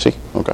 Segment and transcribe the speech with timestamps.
[0.00, 0.52] Sí, ok.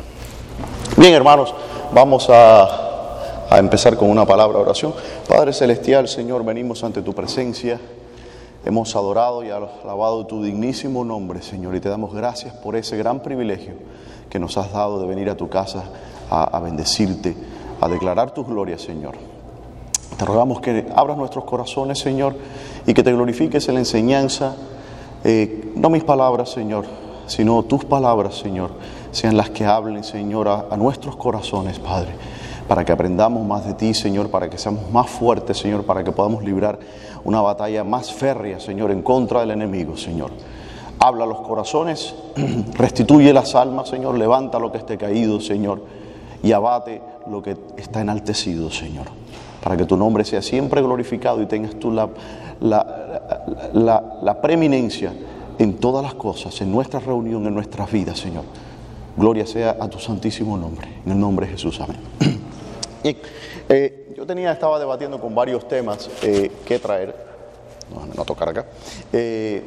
[0.97, 1.55] Bien, hermanos,
[1.93, 4.93] vamos a, a empezar con una palabra de oración.
[5.29, 7.79] Padre Celestial, Señor, venimos ante tu presencia.
[8.65, 13.21] Hemos adorado y alabado tu dignísimo nombre, Señor, y te damos gracias por ese gran
[13.21, 13.75] privilegio
[14.29, 15.85] que nos has dado de venir a tu casa
[16.29, 17.37] a, bendecirte,
[17.81, 19.15] a declarar tu gloria, Señor.
[20.19, 22.35] Te rogamos que abras nuestros corazones, Señor,
[22.85, 24.57] y que te glorifiques en la enseñanza.
[25.23, 26.87] Eh, no mis palabras, Señor,
[27.29, 28.73] sino tus palabras, Señor,
[29.17, 32.11] sean las que hablen, Señor, a, nuestros corazones, Padre,
[32.69, 36.13] para que aprendamos más de ti, Señor, para que seamos más fuertes, Señor, para que
[36.13, 36.79] podamos librar
[37.25, 40.33] una batalla más férrea, Señor, en contra del enemigo, Señor.
[40.99, 42.15] Habla a los corazones,
[42.75, 45.81] restituye las almas, Señor, levanta lo que esté caído, Señor,
[46.43, 49.07] y abate lo que está enaltecido, Señor,
[49.63, 52.11] para que tu nombre sea siempre glorificado y tengas tú la,
[52.61, 53.23] la,
[53.73, 55.15] la, la preeminencia
[55.59, 58.45] en todas las cosas, en nuestra reunión, en nuestras vidas, Señor.
[59.17, 62.01] Gloria sea a tu santísimo nombre, en el nombre de Jesús, amén.
[63.05, 63.17] Y,
[63.69, 67.15] eh, yo tenía, estaba debatiendo con varios temas eh, que traer,
[67.95, 68.67] no, no tocar acá,
[69.13, 69.63] eh,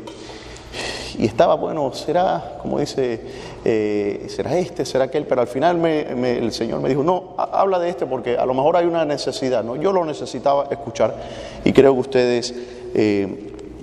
[1.17, 3.21] y estaba, bueno, será, como dice,
[3.63, 7.79] eh, será este, será aquel, pero al final el Señor me dijo, no, ha, habla
[7.79, 9.77] de este porque a lo mejor hay una necesidad, ¿no?
[9.77, 11.15] Yo lo necesitaba escuchar
[11.63, 12.53] y creo que ustedes,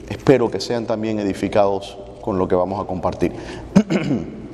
[0.08, 3.32] espero que sean también edificados con lo que vamos a compartir.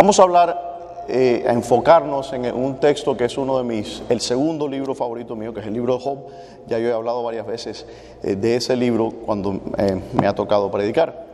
[0.00, 4.22] vamos a hablar eh, a enfocarnos en un texto que es uno de mis, el
[4.22, 6.18] segundo libro favorito mío, que es el libro de Job.
[6.68, 7.84] Ya yo he hablado varias veces
[8.22, 11.26] eh, de ese libro cuando eh, me ha tocado predicar.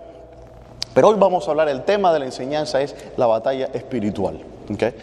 [0.93, 4.41] Pero hoy vamos a hablar, el tema de la enseñanza es la batalla espiritual.
[4.75, 4.95] ¿okay?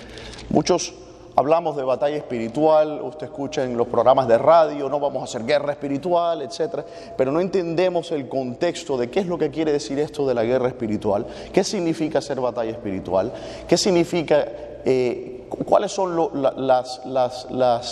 [0.50, 0.94] Muchos
[1.36, 5.46] hablamos de batalla espiritual, usted escucha en los programas de radio, no vamos a hacer
[5.46, 6.86] guerra espiritual, etc.
[7.18, 10.44] Pero no entendemos el contexto de qué es lo que quiere decir esto de la
[10.44, 13.32] guerra espiritual, qué significa hacer batalla espiritual,
[13.68, 14.46] qué significa,
[14.86, 16.30] eh, cuáles son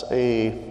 [0.09, 0.61] eh,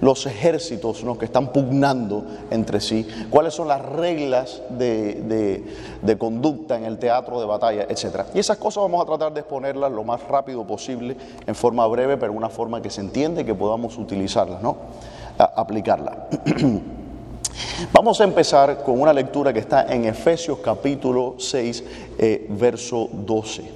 [0.00, 6.98] los ejércitos que están pugnando entre sí, cuáles son las reglas de, conducta en el
[6.98, 8.26] teatro de batalla, etc.
[8.34, 11.16] Y esas cosas vamos a tratar de exponerlas lo más rápido posible,
[11.46, 14.76] en forma breve, pero una forma que se entiende que podamos utilizarlas, ¿no?
[15.38, 16.28] A, aplicarla.
[17.92, 21.84] Vamos a empezar con una lectura que está en Efesios capítulo 6,
[22.18, 23.70] eh, verso 12.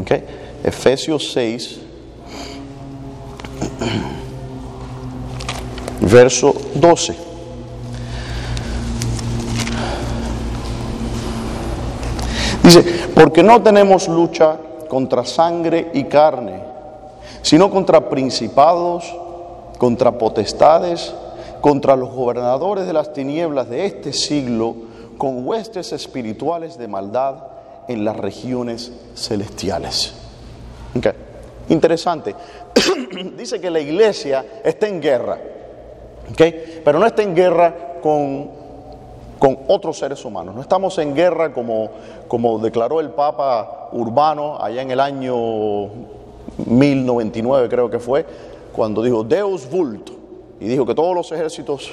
[0.00, 0.24] ¿Okay?
[0.64, 1.78] Efesios 6,
[6.00, 7.16] verso 12.
[12.62, 12.82] Dice,
[13.14, 14.58] porque no tenemos lucha
[14.88, 16.60] contra sangre y carne,
[17.42, 19.04] sino contra principados,
[19.78, 21.14] contra potestades,
[21.60, 24.74] contra los gobernadores de las tinieblas de este siglo,
[25.16, 27.36] con huestes espirituales de maldad
[27.88, 30.25] en las regiones celestiales.
[31.68, 32.34] Interesante.
[33.36, 35.38] Dice que la iglesia está en guerra,
[36.30, 36.82] ¿okay?
[36.84, 38.50] pero no está en guerra con,
[39.38, 40.54] con otros seres humanos.
[40.54, 41.90] No estamos en guerra como,
[42.28, 45.34] como declaró el Papa Urbano allá en el año
[46.64, 48.24] 1099 creo que fue,
[48.72, 50.10] cuando dijo Deus vult
[50.60, 51.92] y dijo que todos los ejércitos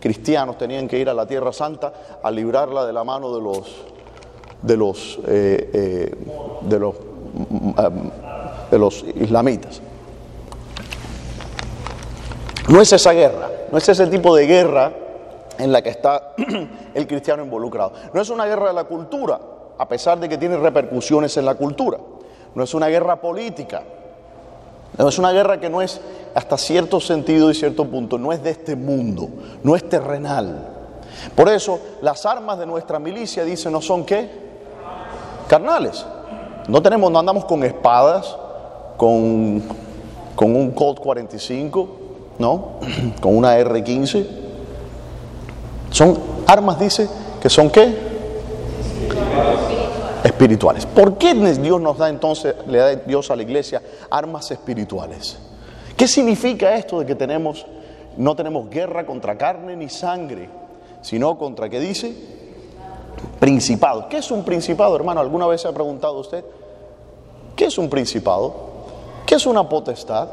[0.00, 1.92] cristianos tenían que ir a la Tierra Santa
[2.22, 3.76] a librarla de la mano de los
[4.62, 6.14] de los eh, eh,
[6.62, 6.94] de los
[8.70, 9.80] de los islamitas.
[12.68, 14.92] No es esa guerra, no es ese tipo de guerra
[15.58, 16.34] en la que está
[16.94, 17.92] el cristiano involucrado.
[18.12, 19.40] No es una guerra de la cultura,
[19.78, 21.98] a pesar de que tiene repercusiones en la cultura.
[22.54, 23.82] No es una guerra política.
[24.98, 26.00] No es una guerra que no es,
[26.34, 29.28] hasta cierto sentido y cierto punto, no es de este mundo,
[29.62, 30.68] no es terrenal.
[31.34, 34.30] Por eso, las armas de nuestra milicia, dice, no son qué?
[35.48, 36.04] Carnales.
[36.68, 38.36] No tenemos, no andamos con espadas,
[38.96, 39.62] con,
[40.34, 41.88] con un Colt 45,
[42.38, 42.72] ¿no?
[43.20, 44.26] Con una R15.
[45.90, 47.08] Son armas, dice,
[47.40, 47.94] que son qué?
[50.24, 50.84] Espirituales.
[50.86, 53.80] ¿Por qué Dios nos da entonces, le da Dios a la iglesia
[54.10, 55.38] armas espirituales?
[55.96, 57.64] ¿Qué significa esto de que tenemos,
[58.16, 60.48] no tenemos guerra contra carne ni sangre,
[61.00, 62.35] sino contra, ¿qué dice?
[63.38, 64.08] Principado.
[64.08, 65.20] ¿Qué es un principado, hermano?
[65.20, 66.44] ¿Alguna vez se ha preguntado usted?
[67.54, 68.54] ¿Qué es un principado?
[69.26, 70.28] ¿Qué es una potestad?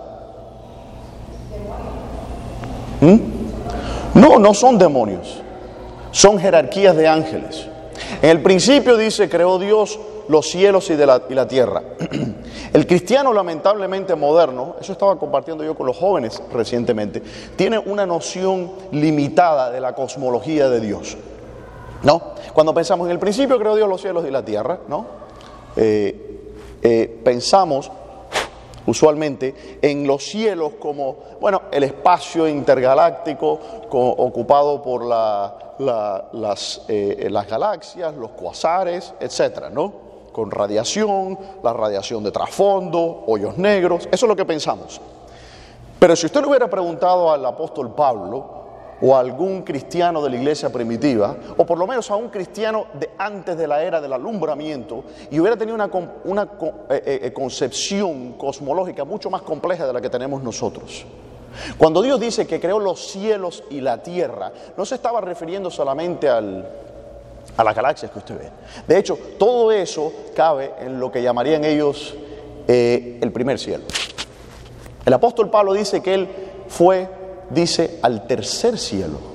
[3.01, 3.17] ¿Mm?
[4.13, 5.41] No, no son demonios,
[6.11, 7.67] son jerarquías de ángeles.
[8.21, 11.81] En el principio dice, creó Dios los cielos y, de la, y la tierra.
[12.73, 17.21] El cristiano lamentablemente moderno, eso estaba compartiendo yo con los jóvenes recientemente,
[17.55, 21.17] tiene una noción limitada de la cosmología de Dios.
[22.03, 22.33] ¿No?
[22.53, 25.05] Cuando pensamos en el principio creó Dios los cielos y la tierra, ¿no?
[25.75, 26.41] Eh,
[26.81, 27.89] eh, pensamos
[28.85, 33.59] usualmente en los cielos como, bueno, el espacio intergaláctico
[33.89, 40.03] ocupado por las, eh, las, galaxias, los cuasares, etcétera, ¿no?
[40.31, 44.99] Con radiación, la radiación de trasfondo, hoyos negros, eso es lo que pensamos.
[45.99, 48.62] Pero si usted le hubiera preguntado al apóstol Pablo,
[49.01, 52.87] o a algún cristiano de la iglesia primitiva, o por lo menos a un cristiano
[52.93, 58.33] de antes de la era del alumbramiento, y hubiera tenido una, eh, eh, eh, concepción
[58.33, 61.05] cosmológica mucho más compleja de la que tenemos nosotros.
[61.77, 66.27] Cuando Dios dice que creó los cielos y la tierra, no se estaba refiriendo solamente
[66.27, 66.67] al,
[67.55, 68.49] a las galaxias que usted ve.
[68.87, 72.15] De hecho, todo eso cabe en lo que llamarían ellos
[72.65, 73.83] el primer cielo.
[75.05, 76.27] El apóstol Pablo dice que él
[76.69, 77.22] fue
[77.53, 79.33] dice al tercer cielo.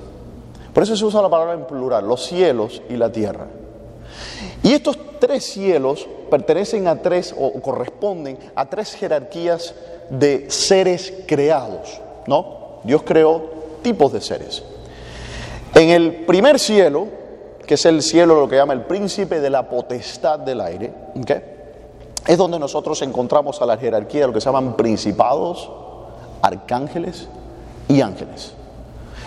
[0.73, 3.47] Por eso se usa la palabra en plural, los cielos y la tierra.
[4.63, 9.75] Y estos tres cielos pertenecen a tres o corresponden a tres jerarquías
[10.11, 12.81] de seres creados, ¿no?
[12.85, 13.51] Dios creó
[13.83, 14.63] tipos de seres.
[15.75, 17.09] En el primer cielo,
[17.67, 20.93] que es el cielo lo que llama el príncipe de la potestad del aire,
[22.27, 25.71] es donde nosotros encontramos a la jerarquía de lo que se llaman principados,
[26.43, 27.29] arcángeles
[27.89, 28.53] y ángeles.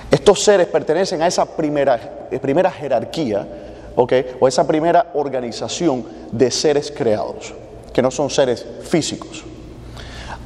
[0.10, 3.48] Estos seres pertenecen a esa primera, primera jerarquía,
[3.96, 4.36] ¿okay?
[4.40, 7.54] o esa primera organización de seres creados,
[7.94, 9.44] que no son seres físicos.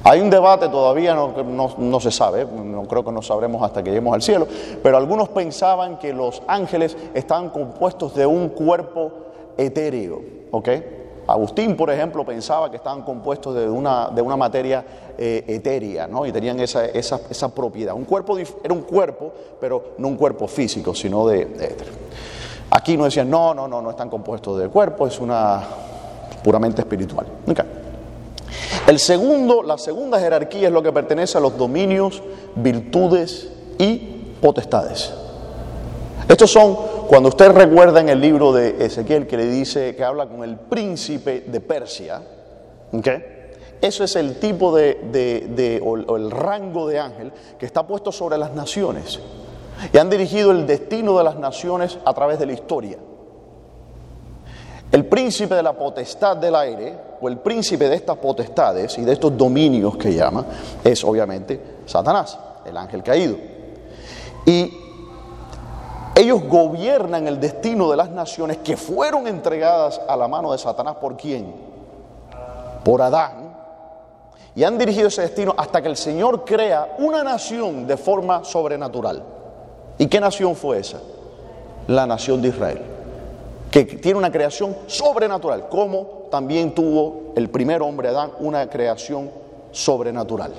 [0.03, 1.33] Hay un debate, todavía no,
[1.79, 4.47] no, se sabe, no creo que no sabremos hasta que lleguemos al cielo,
[4.83, 9.12] pero algunos pensaban que los ángeles estaban compuestos de un cuerpo
[9.57, 10.21] etéreo,
[10.51, 10.69] ¿ok?
[11.27, 14.86] Agustín, por ejemplo, pensaba que estaban compuestos de una, de una materia
[15.18, 16.25] eh, etérea, ¿no?
[16.25, 17.95] Y tenían esa, esa, esa, propiedad.
[17.95, 21.88] Un cuerpo era un cuerpo, pero no un cuerpo físico, sino de, éter.
[22.69, 25.63] Aquí no decían, no, no, no, no están compuestos de cuerpo, es una
[26.44, 27.25] puramente espiritual.
[28.86, 32.22] El segundo, la segunda jerarquía es lo que pertenece a los dominios,
[32.56, 33.50] virtudes
[33.80, 33.98] y
[34.39, 35.12] potestades.
[36.27, 36.77] Estos son,
[37.07, 40.57] cuando usted recuerda en el libro de Ezequiel que le dice, que habla con el
[40.57, 42.22] príncipe de Persia,
[43.81, 48.54] eso es el tipo de, o el rango de ángel que está puesto sobre las
[48.54, 49.19] naciones
[49.92, 52.98] y han dirigido el destino de las naciones a través de la historia.
[54.92, 59.12] El príncipe de la potestad del aire, o el príncipe de estas potestades y de
[59.12, 60.46] estos dominios que llama,
[60.84, 63.36] es obviamente Satanás, el ángel caído.
[64.46, 64.85] Y
[66.15, 70.95] ellos gobiernan el destino de las naciones que fueron entregadas a la mano de Satanás
[70.95, 71.53] por quién?
[72.85, 73.53] Por Adán.
[74.56, 79.23] Y han dirigido ese destino hasta que el Señor crea una nación de forma sobrenatural.
[79.97, 81.00] ¿Y qué nación fue esa?
[81.88, 82.81] La nación de Israel.
[83.69, 89.29] Que tiene una creación sobrenatural, como también tuvo el primer hombre Adán una creación
[89.71, 90.53] sobrenatural.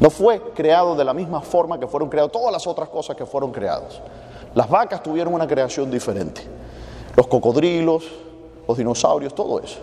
[0.00, 3.24] No fue creado de la misma forma que fueron creadas todas las otras cosas que
[3.24, 4.00] fueron creadas.
[4.54, 6.42] Las vacas tuvieron una creación diferente.
[7.16, 8.04] Los cocodrilos,
[8.66, 9.78] los dinosaurios, todo eso.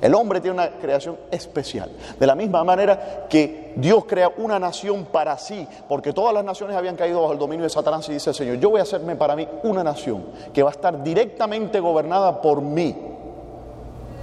[0.00, 1.90] El hombre tiene una creación especial.
[2.18, 6.76] De la misma manera que Dios crea una nación para sí, porque todas las naciones
[6.76, 9.16] habían caído bajo el dominio de Satanás y dice el Señor, yo voy a hacerme
[9.16, 12.96] para mí una nación que va a estar directamente gobernada por mí.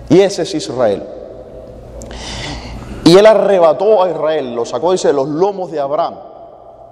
[0.09, 1.03] Y ese es Israel.
[3.05, 6.15] Y él arrebató a Israel, lo sacó, dice, de los lomos de Abraham,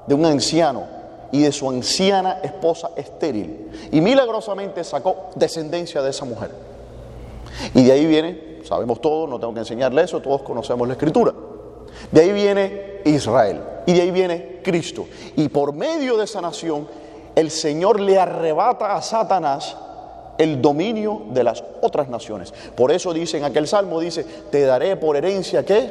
[0.08, 1.01] de un anciano,
[1.32, 3.70] y de su anciana esposa estéril.
[3.92, 6.52] Y milagrosamente sacó descendencia de esa mujer.
[7.74, 11.34] Y de ahí viene, sabemos todos, no tengo que enseñarle eso, todos conocemos la escritura.
[12.12, 15.06] De ahí viene Israel y de ahí viene Cristo.
[15.36, 16.88] Y por medio de esa nación,
[17.36, 19.76] el Señor le arrebata a Satanás
[20.38, 22.54] el dominio de las otras naciones.
[22.76, 25.90] Por eso dice en aquel salmo, dice, te daré por herencia qué?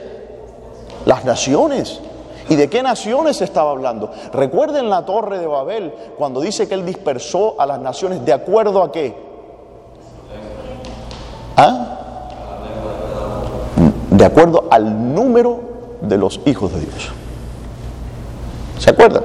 [1.07, 2.01] Las naciones.
[2.49, 4.11] ¿Y de qué naciones estaba hablando?
[4.33, 8.83] Recuerden la torre de Babel cuando dice que él dispersó a las naciones de acuerdo
[8.83, 9.15] a qué?
[11.57, 11.99] ¿Ah?
[14.11, 15.61] De acuerdo al número
[16.01, 17.11] de los hijos de Dios.
[18.79, 19.23] ¿Se acuerdan?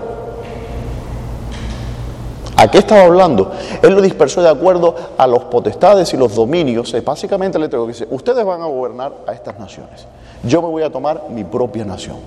[2.58, 3.52] ¿A qué estaba hablando?
[3.82, 6.96] Él lo dispersó de acuerdo a los potestades y los dominios.
[7.04, 10.08] Básicamente le tengo que decir, ustedes van a gobernar a estas naciones.
[10.44, 12.18] Yo me voy a tomar mi propia nación.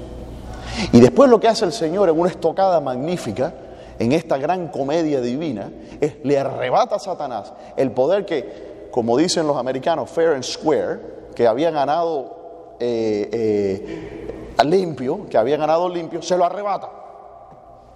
[0.93, 3.53] Y después lo que hace el Señor en una estocada magnífica,
[3.99, 5.71] en esta gran comedia divina,
[6.01, 11.01] es le arrebata a Satanás el poder que, como dicen los americanos, fair and square,
[11.35, 16.89] que había ganado eh, eh, limpio, que había ganado limpio, se lo arrebata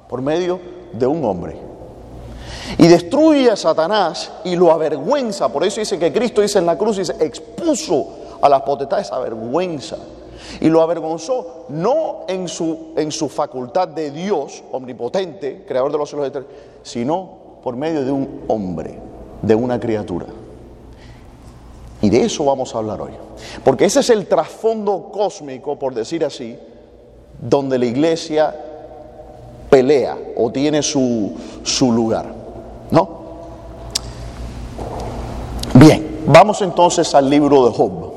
[0.09, 0.61] por medio
[0.93, 1.57] de un hombre.
[2.79, 5.49] Y destruye a Satanás y lo avergüenza.
[5.49, 9.97] Por eso dice que Cristo dice en la cruz, dice, expuso a las potestades avergüenza.
[10.61, 16.09] Y lo avergonzó no en su, en su facultad de Dios, omnipotente, creador de los
[16.09, 16.39] cielos y
[16.83, 18.99] sino por medio de un hombre,
[19.41, 20.27] de una criatura.
[22.01, 23.13] Y de eso vamos a hablar hoy.
[23.65, 26.59] Porque ese es el trasfondo cósmico, por decir así,
[27.41, 28.55] donde la iglesia
[29.71, 31.33] pelea o tiene su,
[31.63, 32.27] su lugar.
[32.91, 33.23] ¿No?
[35.75, 38.12] Bien, vamos entonces al libro de Job.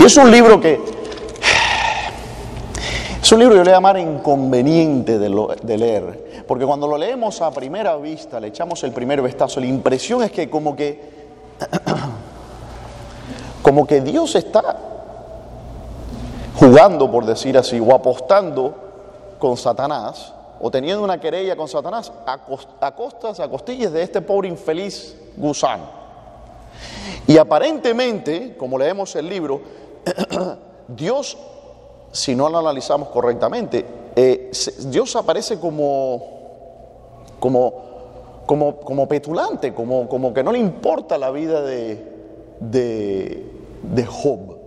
[0.00, 0.80] Y es un libro que
[3.22, 5.28] es un libro que yo le voy a llamar inconveniente de,
[5.76, 10.22] leer, porque cuando lo leemos a primera vista, le echamos el primer vistazo, la impresión
[10.22, 10.98] es que como que,
[13.62, 14.78] como que Dios está
[16.56, 18.74] jugando, por decir así, o apostando
[19.38, 24.48] con Satanás, o teniendo una querella con Satanás a, costas, a costillas de este pobre
[24.48, 26.00] infeliz gusano.
[27.26, 29.60] Y aparentemente, como leemos el libro,
[30.88, 31.36] Dios,
[32.12, 33.84] si no lo analizamos correctamente,
[34.16, 34.50] eh,
[34.86, 36.22] Dios aparece como,
[37.38, 37.72] como,
[38.46, 42.04] como, como petulante, como, como, que no le importa la vida de,
[42.60, 43.46] de,
[43.82, 44.58] de Job.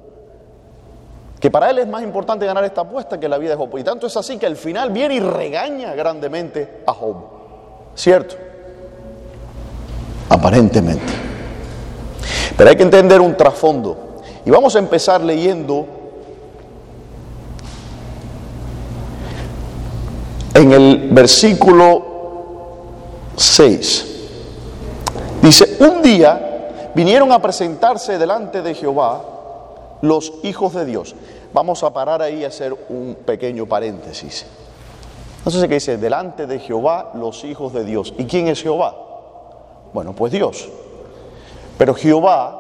[1.40, 3.78] Que para él es más importante ganar esta apuesta que la vida de Job.
[3.78, 7.16] Y tanto es así que al final viene y regaña grandemente a Job.
[7.96, 8.36] ¿Cierto?
[10.30, 11.13] Aparentemente.
[12.58, 14.12] Pero hay que entender un trasfondo.
[14.46, 15.86] Y vamos a empezar leyendo
[20.54, 22.06] en el versículo
[23.36, 24.10] 6.
[25.42, 29.22] Dice, un día vinieron a presentarse delante de Jehová
[30.02, 31.16] los hijos de Dios.
[31.54, 34.46] Vamos a parar ahí y hacer un pequeño paréntesis.
[35.38, 38.14] Entonces qué dice, delante de Jehová los hijos de Dios.
[38.18, 38.96] ¿Y quién es Jehová?
[39.94, 40.70] Bueno, pues Dios.
[41.78, 42.60] Pero Jehová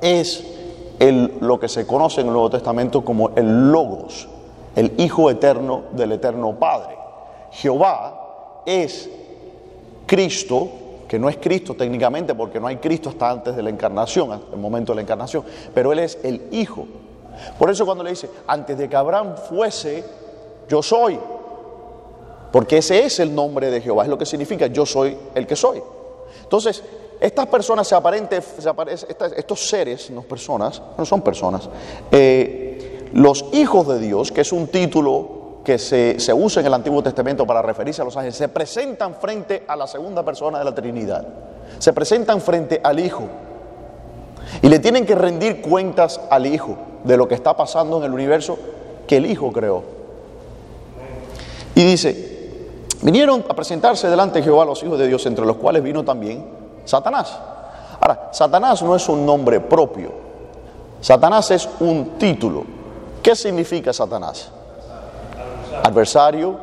[0.00, 0.44] es
[0.98, 4.28] lo que se conoce en el Nuevo Testamento como el Logos,
[4.74, 6.96] el Hijo Eterno del Eterno Padre.
[7.50, 9.08] Jehová es
[10.06, 10.68] Cristo,
[11.08, 14.54] que no es Cristo técnicamente porque no hay Cristo hasta antes de la encarnación, hasta
[14.54, 16.86] el momento de la encarnación, pero Él es el Hijo.
[17.58, 20.04] Por eso cuando le dice, antes de que Abraham fuese,
[20.68, 21.18] yo soy,
[22.50, 25.56] porque ese es el nombre de Jehová, es lo que significa yo soy el que
[25.56, 25.82] soy.
[26.42, 26.82] Entonces,
[27.20, 28.42] estas personas se aparenten,
[29.36, 31.68] estos seres, no personas, no son personas,
[32.10, 36.74] eh, los hijos de Dios, que es un título que se, se, usa en el
[36.74, 40.64] Antiguo Testamento para referirse a los ángeles, se presentan frente a la segunda persona de
[40.64, 41.26] la Trinidad,
[41.78, 43.24] se presentan frente al Hijo
[44.62, 48.12] y le tienen que rendir cuentas al Hijo de lo que está pasando en el
[48.12, 48.58] universo
[49.08, 49.82] que el Hijo creó.
[51.74, 52.50] Y dice,
[53.02, 56.55] vinieron a presentarse delante de Jehová los hijos de Dios, entre los cuales vino también
[56.86, 57.36] Satanás.
[58.00, 60.12] Ahora, Satanás no es un nombre propio.
[61.00, 62.64] Satanás es un título.
[63.22, 64.48] ¿Qué significa Satanás?
[65.82, 66.56] Adversario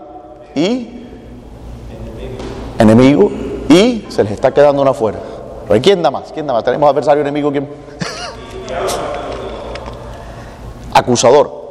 [0.56, 1.06] y
[2.80, 3.30] enemigo
[3.70, 5.20] y se les está quedando una afuera.
[5.82, 6.32] ¿quién da más?
[6.32, 6.64] ¿Quién da más?
[6.64, 7.52] ¿Tenemos adversario, enemigo?
[7.52, 7.68] ¿Quién?
[10.94, 11.64] Acusador.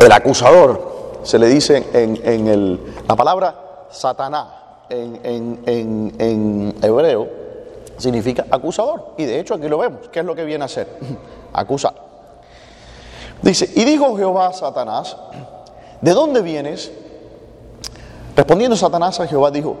[0.00, 3.54] El acusador se le dice en, en el, la palabra
[3.90, 4.57] Satanás
[4.90, 7.28] en, hebreo
[7.96, 9.14] significa acusador.
[9.16, 10.08] Y de hecho aquí lo vemos.
[10.10, 10.88] ¿Qué es lo que viene a ser?
[11.52, 11.94] Acusar.
[13.42, 15.16] Dice, y dijo Jehová a Satanás,
[16.00, 16.90] ¿de dónde vienes?
[18.34, 19.76] Respondiendo Satanás a Jehová dijo,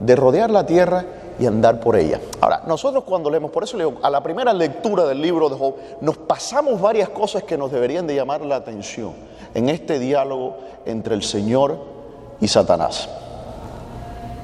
[0.00, 1.04] de rodear la tierra
[1.38, 2.20] y andar por ella.
[2.40, 5.74] Ahora, nosotros cuando leemos, por eso leo, a la primera lectura del libro de Job,
[6.00, 9.12] nos pasamos varias cosas que nos deberían de llamar la atención
[9.54, 11.78] en este diálogo entre el Señor
[12.40, 13.08] y Satanás.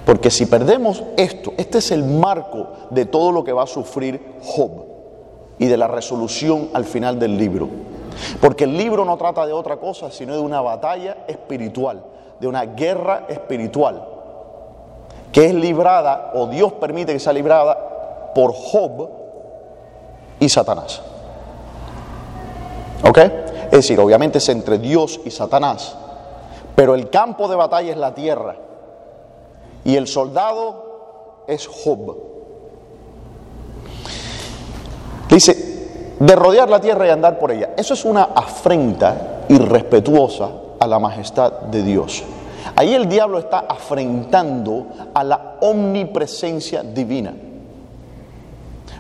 [0.05, 4.37] Porque si perdemos esto, este es el marco de todo lo que va a sufrir
[4.43, 4.85] Job
[5.59, 7.69] y de la resolución al final del libro.
[8.41, 12.05] Porque el libro no trata de otra cosa, sino de una batalla espiritual,
[12.39, 14.07] de una guerra espiritual,
[15.33, 19.09] que es librada, o Dios permite que sea librada, por Job
[20.39, 21.01] y Satanás.
[23.05, 23.19] ¿Ok?
[23.19, 25.97] Es decir, obviamente es entre Dios y Satanás,
[26.75, 28.57] pero el campo de batalla es la tierra.
[29.85, 32.17] Y el soldado es Job.
[35.29, 37.71] Dice, de rodear la tierra y andar por ella.
[37.77, 42.25] Eso es una afrenta irrespetuosa a la majestad de Dios.
[42.77, 47.35] Ahí el diablo está afrentando a la omnipresencia divina.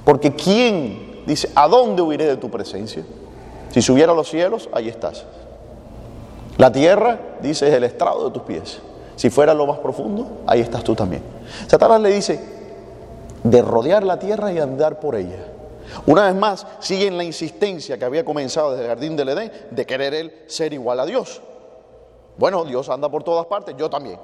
[0.05, 3.05] Porque ¿quién dice, ¿a dónde huiré de tu presencia?
[3.71, 5.25] Si subiera a los cielos, ahí estás.
[6.59, 8.81] La tierra, dice, es el estrado de tus pies.
[9.17, 11.23] Si fuera lo más profundo, ahí estás tú también.
[11.67, 12.41] Satanás le dice,
[13.43, 15.47] de rodear la tierra y andar por ella.
[16.07, 19.53] Una vez más, sigue en la insistencia que había comenzado desde el jardín del Edén
[19.71, 21.41] de querer él ser igual a Dios.
[22.37, 24.19] Bueno, Dios anda por todas partes, yo también.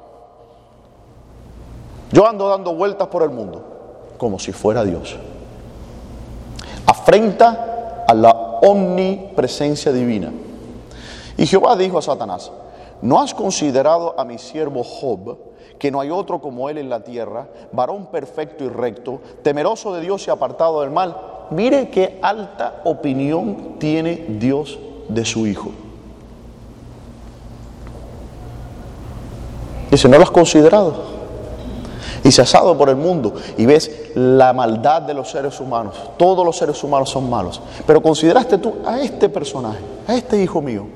[2.12, 3.62] Yo ando dando vueltas por el mundo,
[4.18, 5.16] como si fuera Dios.
[6.86, 8.30] Afrenta a la
[8.62, 10.32] omnipresencia divina.
[11.36, 12.50] Y Jehová dijo a Satanás,
[13.02, 15.38] ¿no has considerado a mi siervo Job,
[15.78, 20.00] que no hay otro como él en la tierra, varón perfecto y recto, temeroso de
[20.00, 21.16] Dios y apartado del mal?
[21.50, 24.78] Mire qué alta opinión tiene Dios
[25.08, 25.70] de su hijo.
[29.90, 31.20] Dice, ¿no lo has considerado?
[32.22, 35.94] y se asado por el mundo y ves la maldad de los seres humanos.
[36.16, 37.60] Todos los seres humanos son malos.
[37.86, 40.86] Pero consideraste tú a este personaje, a este hijo mío.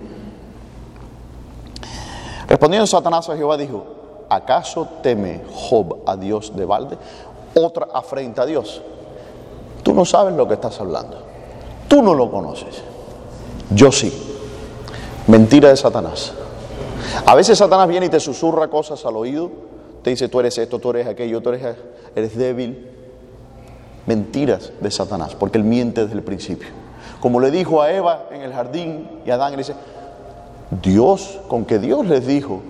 [2.49, 3.85] Respondiendo Satanás a Jehová dijo,
[4.29, 6.99] ¿acaso teme Job a Dios de balde?
[7.55, 8.83] Otra afrenta a Dios.
[9.83, 11.19] Tú no sabes lo que estás hablando.
[11.89, 12.83] Tú no lo conoces.
[13.71, 14.13] Yo sí.
[15.27, 16.33] Mentira de Satanás.
[17.27, 19.51] A veces Satanás viene y te susurra cosas al oído,
[20.03, 21.77] te dice tú eres esto, tú eres aquello, tú eres,
[22.15, 22.91] eres débil.
[24.07, 26.69] Mentiras de Satanás, porque él miente desde el principio.
[27.21, 29.75] Como le dijo a Eva en el jardín y a Adán, le dice,
[30.71, 32.61] Dios, con que Dios les dijo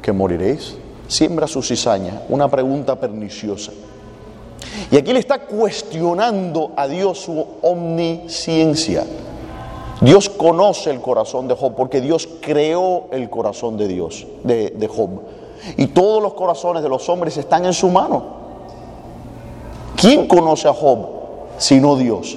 [0.00, 0.76] que moriréis,
[1.08, 3.72] siembra su cizaña, una pregunta perniciosa.
[4.90, 9.04] Y aquí le está cuestionando a Dios su omnisciencia.
[10.00, 15.22] Dios conoce el corazón de Job porque Dios creó el corazón de Dios, de, Job.
[15.76, 18.42] Y todos los corazones de los hombres están en su mano.
[19.96, 21.06] ¿Quién conoce a Job
[21.58, 22.36] sino Dios?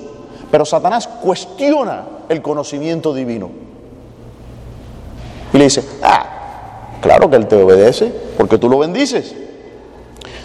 [0.52, 3.64] Pero Satanás cuestiona el conocimiento divino.
[5.54, 9.36] Y le dice, ah, claro que él te obedece porque tú lo bendices.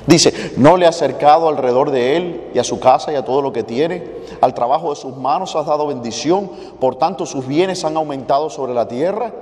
[0.06, 3.42] Dice, no le has acercado alrededor de él y a su casa y a todo
[3.42, 4.02] lo que tiene.
[4.40, 8.74] Al trabajo de sus manos has dado bendición, por tanto sus bienes han aumentado sobre
[8.74, 9.32] la tierra.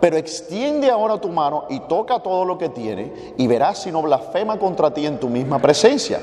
[0.00, 4.02] Pero extiende ahora tu mano y toca todo lo que tiene y verás si no
[4.02, 6.20] blasfema contra ti en tu misma presencia.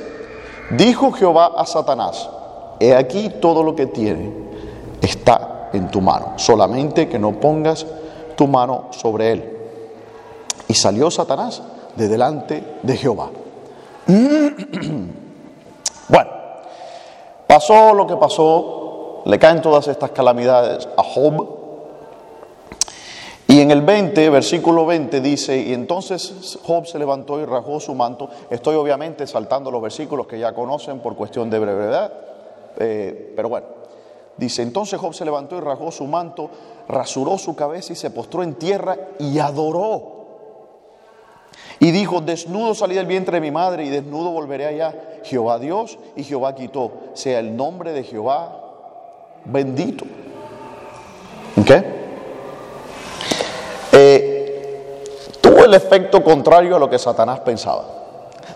[0.72, 2.30] Dijo Jehová a Satanás,
[2.80, 4.32] he aquí todo lo que tiene
[5.02, 7.86] está en tu mano, solamente que no pongas
[8.36, 9.58] tu mano sobre él.
[10.68, 11.62] Y salió Satanás
[11.96, 13.30] de delante de Jehová.
[16.08, 16.30] Bueno,
[17.48, 21.48] pasó lo que pasó, le caen todas estas calamidades a Job.
[23.48, 27.96] Y en el 20, versículo 20 dice, y entonces Job se levantó y rajó su
[27.96, 28.30] manto.
[28.52, 32.14] Estoy obviamente saltando los versículos que ya conocen por cuestión de brevedad,
[32.78, 33.75] eh, pero bueno.
[34.38, 36.50] Dice, entonces Job se levantó y rajó su manto,
[36.88, 40.16] rasuró su cabeza y se postró en tierra y adoró.
[41.80, 45.22] Y dijo, desnudo salí del vientre de mi madre y desnudo volveré allá.
[45.24, 46.92] Jehová Dios y Jehová quitó.
[47.14, 48.62] Sea el nombre de Jehová
[49.46, 50.06] bendito.
[51.66, 51.84] ¿Qué?
[53.92, 55.02] Eh,
[55.42, 57.86] tuvo el efecto contrario a lo que Satanás pensaba.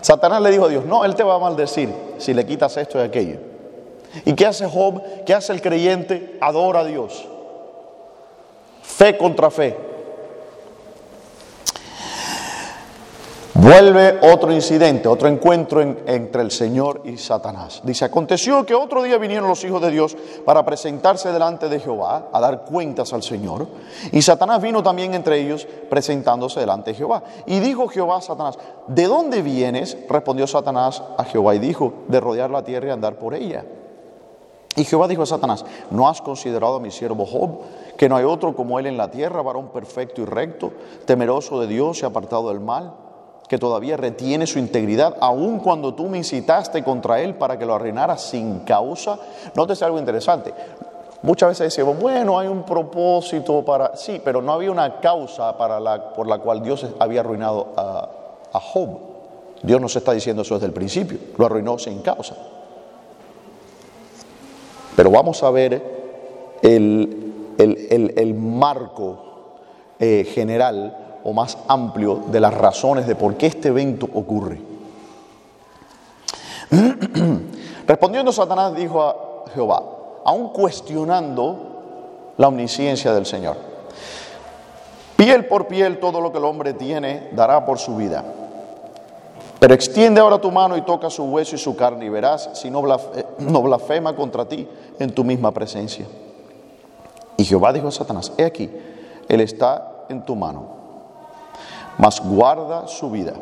[0.00, 2.98] Satanás le dijo a Dios, no, Él te va a maldecir si le quitas esto
[2.98, 3.49] y aquello.
[4.24, 5.02] ¿Y qué hace Job?
[5.24, 6.38] ¿Qué hace el creyente?
[6.40, 7.26] Adora a Dios.
[8.82, 9.90] Fe contra fe.
[13.62, 17.82] Vuelve otro incidente, otro encuentro entre el Señor y Satanás.
[17.84, 22.28] Dice, aconteció que otro día vinieron los hijos de Dios para presentarse delante de Jehová,
[22.32, 23.66] a dar cuentas al Señor.
[24.12, 27.22] Y Satanás vino también entre ellos presentándose delante de Jehová.
[27.44, 29.98] Y dijo Jehová a Satanás, ¿de dónde vienes?
[30.08, 33.64] Respondió Satanás a Jehová y dijo, de rodear la tierra y andar por ella.
[34.76, 37.60] Y Jehová dijo a Satanás, ¿no has considerado a mi siervo Job,
[37.96, 40.72] que no hay otro como él en la tierra, varón perfecto y recto,
[41.06, 42.94] temeroso de Dios y apartado del mal?
[43.50, 47.74] que todavía retiene su integridad, aun cuando tú me incitaste contra él para que lo
[47.74, 49.18] arruinara sin causa.
[49.56, 50.54] Nótese algo interesante.
[51.22, 53.96] Muchas veces decimos, bueno, hay un propósito para...
[53.96, 58.08] Sí, pero no había una causa para la, por la cual Dios había arruinado a,
[58.52, 59.00] a Job.
[59.64, 61.18] Dios nos está diciendo eso desde el principio.
[61.36, 62.36] Lo arruinó sin causa.
[64.96, 65.82] Pero vamos a ver
[66.62, 69.18] el, el, el, marco
[69.98, 74.60] eh, general o más amplio de las razones de por qué este evento ocurre.
[77.86, 79.82] Respondiendo Satanás dijo a Jehová,
[80.24, 83.56] aún cuestionando la omnisciencia del Señor,
[85.16, 88.24] piel por piel todo lo que el hombre tiene dará por su vida.
[89.60, 92.70] Pero extiende ahora tu mano y toca su hueso y su carne y verás si
[92.70, 94.66] no blasfema contra ti
[94.98, 96.06] en tu misma presencia.
[97.36, 98.68] Y Jehová dijo a Satanás, he aquí,
[99.28, 100.80] él está en tu mano
[102.00, 103.34] mas guarda su vida.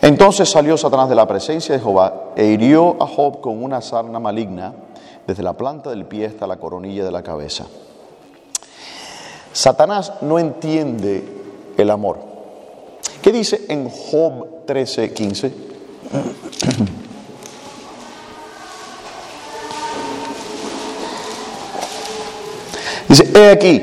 [0.00, 4.20] Entonces salió Satanás de la presencia de Jehová e hirió a Job con una sarna
[4.20, 4.72] maligna
[5.26, 7.66] desde la planta del pie hasta la coronilla de la cabeza.
[9.52, 11.24] Satanás no entiende
[11.76, 12.27] el amor.
[13.22, 15.52] ¿Qué dice en Job 13, 15?
[23.08, 23.82] Dice, he aquí,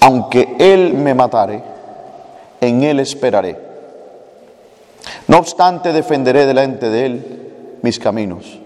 [0.00, 1.62] aunque él me matare,
[2.60, 3.58] en él esperaré.
[5.28, 8.58] No obstante, defenderé delante de él mis caminos,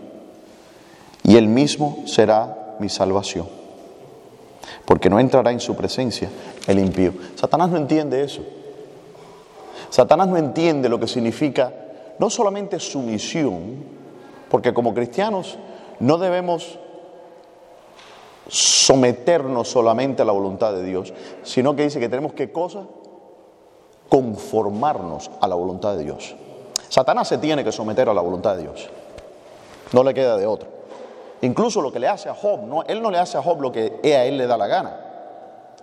[1.24, 3.48] y él mismo será mi salvación,
[4.84, 6.28] porque no entrará en su presencia
[6.66, 7.12] el impío.
[7.34, 8.42] Satanás no entiende eso.
[9.90, 11.72] Satanás no entiende lo que significa
[12.18, 13.84] no solamente sumisión,
[14.50, 15.58] porque como cristianos
[16.00, 16.78] no debemos
[18.48, 22.84] someternos solamente a la voluntad de Dios, sino que dice que tenemos que cosa
[24.08, 26.34] conformarnos a la voluntad de Dios.
[26.88, 28.88] Satanás se tiene que someter a la voluntad de Dios.
[29.92, 30.68] No le queda de otro.
[31.42, 33.70] Incluso lo que le hace a Job, no, él no le hace a Job lo
[33.70, 35.00] que a él le da la gana.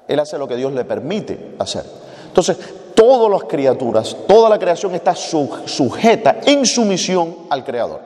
[0.08, 1.86] Él hace lo que Dios le permite hacer.
[2.28, 2.58] Entonces,
[2.96, 8.00] todas las criaturas, toda la creación está sujeta en sumisión al Creador.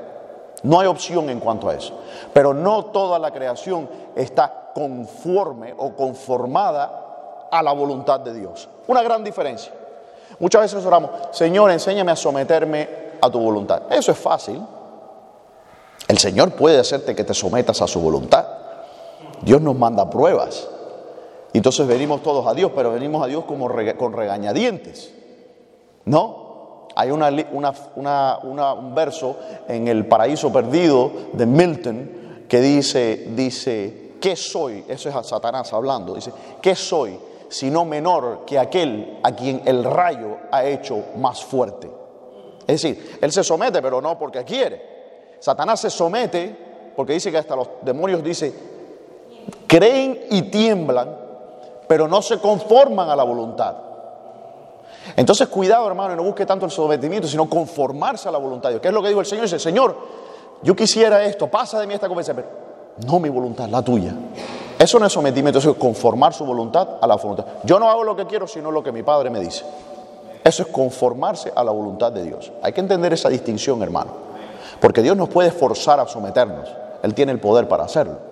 [0.63, 1.93] No hay opción en cuanto a eso.
[2.33, 8.67] Pero no toda la creación está conforme o conformada a la voluntad de Dios.
[8.87, 9.71] Una gran diferencia.
[10.39, 12.89] Muchas veces oramos, Señor, enséñame a someterme
[13.21, 13.83] a tu voluntad.
[13.89, 14.61] Eso es fácil.
[16.07, 18.45] El Señor puede hacerte que te sometas a su voluntad.
[19.41, 20.67] Dios nos manda pruebas.
[21.53, 25.13] Entonces venimos todos a Dios, pero venimos a Dios como con regañadientes.
[26.05, 26.87] ¿No?
[26.95, 32.11] Hay un verso en el paraíso perdido de Milton
[32.47, 34.83] que dice, dice, ¿qué soy?
[34.87, 36.15] Eso es a Satanás hablando.
[36.15, 36.31] Dice,
[36.61, 41.89] ¿qué soy sino menor que aquel a quien el rayo ha hecho más fuerte?
[42.67, 45.37] Es decir, él se somete, pero no porque quiere.
[45.39, 48.53] Satanás se somete porque dice que hasta los demonios dice,
[49.67, 51.28] creen y tiemblan,
[51.89, 53.73] pero no se conforman a la voluntad.
[55.15, 58.75] Entonces, cuidado, hermano, y no busque tanto el sometimiento, sino conformarse a la voluntad de
[58.75, 58.81] Dios.
[58.83, 59.45] ¿Qué es lo que dijo el Señor?
[59.45, 59.97] Dice, Señor,
[60.61, 64.13] yo quisiera esto, pasa de mí esta conversación, pero no mi voluntad, la tuya.
[64.77, 67.45] Eso no es sometimiento, eso es conformar su voluntad a la voluntad.
[67.63, 69.65] Yo no hago lo que quiero, sino lo que mi Padre me dice.
[70.43, 72.51] Eso es conformarse a la voluntad de Dios.
[72.61, 74.11] Hay que entender esa distinción, hermano.
[74.79, 76.69] Porque Dios nos puede forzar a someternos.
[77.01, 78.28] Él tiene el poder para hacerlo.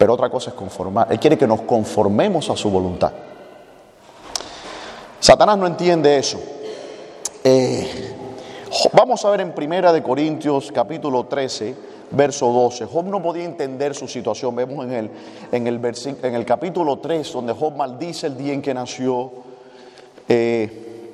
[0.00, 1.08] Pero otra cosa es conformar.
[1.12, 3.12] Él quiere que nos conformemos a su voluntad.
[5.20, 6.40] Satanás no entiende eso.
[7.44, 8.16] Eh,
[8.94, 11.74] vamos a ver en Primera de Corintios capítulo 13,
[12.12, 12.86] verso 12.
[12.86, 14.56] Job no podía entender su situación.
[14.56, 15.10] Vemos en el,
[15.52, 15.78] en el,
[16.22, 19.30] en el capítulo 3 donde Job maldice el día en que nació.
[20.26, 21.12] Eh,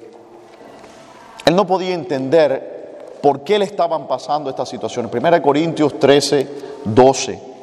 [1.45, 5.11] él no podía entender por qué le estaban pasando estas situaciones.
[5.11, 6.49] Primera de Corintios 13,
[6.85, 7.56] 12.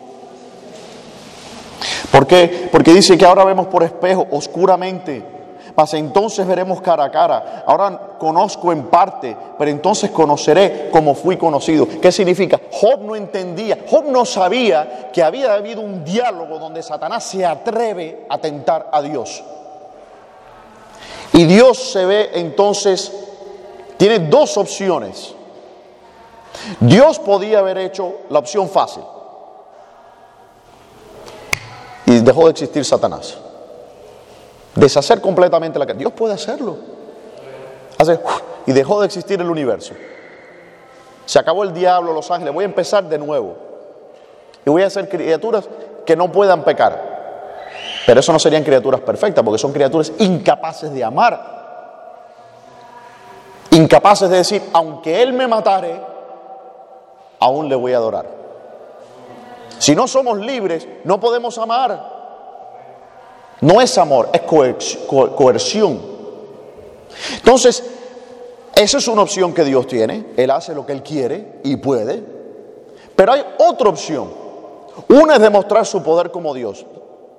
[2.12, 2.70] ¿Por qué?
[2.72, 5.34] Porque dice que ahora vemos por espejo oscuramente
[5.76, 7.64] mas entonces veremos cara a cara.
[7.66, 11.88] Ahora conozco en parte, pero entonces conoceré como fui conocido.
[11.88, 12.60] ¿Qué significa?
[12.72, 18.26] Job no entendía, Job no sabía que había habido un diálogo donde Satanás se atreve
[18.30, 19.44] a tentar a Dios.
[21.34, 23.12] Y Dios se ve entonces,
[23.98, 25.34] tiene dos opciones.
[26.80, 29.04] Dios podía haber hecho la opción fácil.
[32.22, 33.38] Dejó de existir Satanás.
[34.76, 36.78] Deshacer completamente la Dios puede hacerlo.
[37.98, 38.20] Hace,
[38.66, 39.94] y dejó de existir el universo.
[41.26, 42.54] Se acabó el diablo, los ángeles.
[42.54, 43.56] Voy a empezar de nuevo.
[44.66, 45.70] Y voy a hacer criaturas
[46.06, 47.14] que no puedan pecar.
[48.06, 51.54] Pero eso no serían criaturas perfectas, porque son criaturas incapaces de amar.
[53.72, 56.00] Incapaces de decir, aunque Él me matare,
[57.40, 58.43] aún le voy a adorar.
[59.84, 62.10] Si no somos libres, no podemos amar.
[63.60, 64.40] No es amor, es
[65.36, 66.00] coerción.
[67.36, 67.84] Entonces,
[68.78, 70.28] esa es una opción que Dios tiene.
[70.38, 72.24] Él hace lo que Él quiere y puede.
[73.14, 74.32] Pero hay otra opción.
[75.10, 76.86] Una es demostrar su poder como Dios.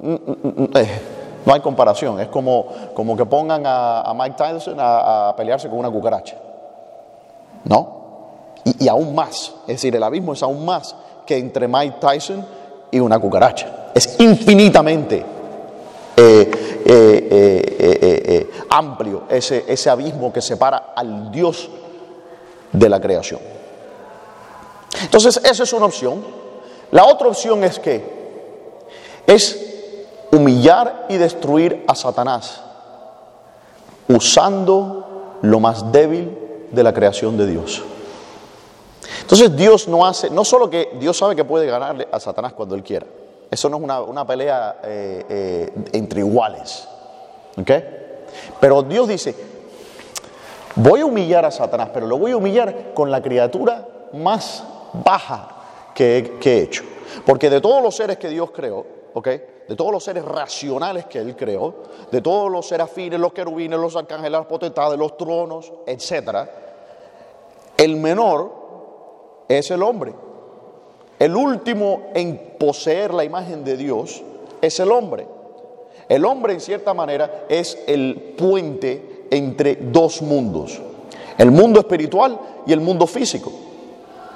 [0.01, 1.01] Mm, mm, mm, eh,
[1.47, 2.21] no hay comparación.
[2.21, 6.37] Es como, como que pongan a, Mike Tyson a, pelearse con una cucaracha.
[7.65, 8.03] ¿No?
[8.65, 9.55] Y, y aún más.
[9.63, 10.95] Es decir, el abismo es aún más
[11.27, 12.45] que entre Mike Tyson
[12.91, 13.91] y una cucaracha.
[13.95, 15.25] Es infinitamente
[16.17, 16.51] eh,
[16.87, 21.69] eh, eh, amplio, ese, ese abismo que separa al Dios
[22.73, 23.41] de la creación.
[25.03, 26.25] Entonces, esa es una opción.
[26.91, 28.05] La otra opción es que
[29.27, 29.61] es
[30.31, 32.61] humillar y destruir a Satanás
[34.09, 36.37] usando lo más débil
[36.71, 37.83] de la creación de Dios.
[39.21, 42.75] Entonces Dios no hace, no solo que Dios sabe que puede ganarle a Satanás cuando
[42.75, 43.07] Él quiera,
[43.51, 46.88] eso no es una, pelea eh, eh, entre iguales,
[47.57, 47.71] ¿ok?
[48.61, 49.35] Pero Dios dice,
[50.75, 55.49] voy a humillar a Satanás, pero lo voy a humillar con la criatura más baja
[55.95, 56.83] que he, hecho.
[57.25, 59.29] Porque de todos los seres que Dios creó, ¿ok?
[59.69, 61.75] De todos los seres racionales que Él creó,
[62.11, 66.49] de todos los serafines, los querubines, los arcángeles, las potestades, los tronos, etc.,
[67.77, 68.63] el menor
[69.49, 70.15] es el hombre.
[71.19, 74.23] El último en poseer la imagen de Dios
[74.61, 75.27] es el hombre.
[76.09, 80.81] El hombre en cierta manera es el puente entre dos mundos,
[81.39, 83.53] el mundo espiritual y el mundo físico.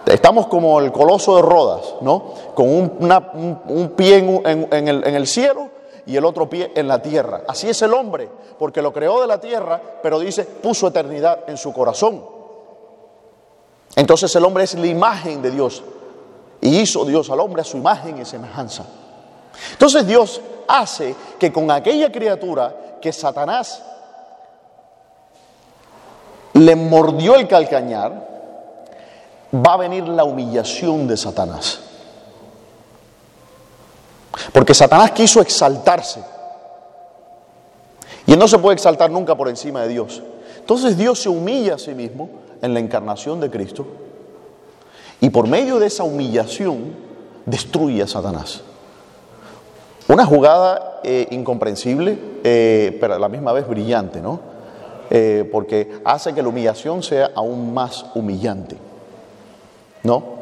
[0.07, 2.33] Estamos como el coloso de Rodas, ¿no?
[2.55, 5.68] Con un, pie en, el, cielo
[6.07, 7.42] y el otro pie en la tierra.
[7.47, 11.59] Así es el hombre, porque lo creó de la tierra, pero dice, puso eternidad en
[11.59, 12.38] su corazón.
[13.98, 15.82] Entonces el hombre es la imagen de Dios.
[16.61, 18.84] Y hizo Dios al hombre a su imagen y semejanza.
[19.72, 23.82] Entonces Dios hace que con aquella criatura que Satanás
[26.52, 28.28] le mordió el calcañar,
[29.52, 31.80] va a venir la humillación de Satanás.
[34.52, 36.22] Porque Satanás quiso exaltarse.
[38.26, 40.22] Y él no se puede exaltar nunca por encima de Dios.
[40.56, 43.87] Entonces Dios se humilla a sí mismo en la encarnación de Cristo
[45.21, 46.94] y por medio de esa humillación
[47.44, 48.62] destruye a Satanás.
[50.09, 54.40] Una jugada eh, incomprensible, eh, pero a la misma vez brillante, ¿no?
[55.11, 58.77] Eh, porque hace que la humillación sea aún más humillante,
[60.03, 60.38] ¿no?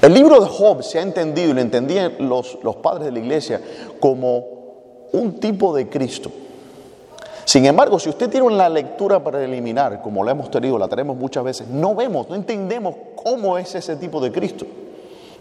[0.00, 3.20] El libro de Job se ha entendido y lo entendían los, los padres de la
[3.20, 3.60] iglesia
[4.00, 4.44] como
[5.12, 6.32] un tipo de Cristo.
[7.44, 11.42] Sin embargo, si usted tiene una lectura preliminar, como la hemos tenido, la tenemos muchas
[11.42, 14.64] veces, no vemos, no entendemos cómo es ese tipo de Cristo.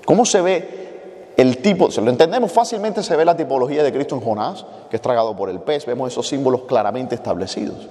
[0.06, 1.92] ¿Cómo se ve el tipo?
[1.92, 5.36] Si lo entendemos fácilmente, se ve la tipología de Cristo en Jonás, que es tragado
[5.36, 7.88] por el pez, vemos esos símbolos claramente establecidos.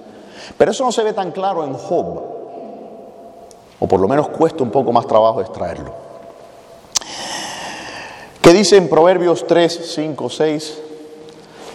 [0.57, 2.21] Pero eso no se ve tan claro en Job,
[3.79, 5.93] o por lo menos cuesta un poco más trabajo extraerlo.
[8.41, 10.79] ¿Qué dice en Proverbios 3, 5, 6?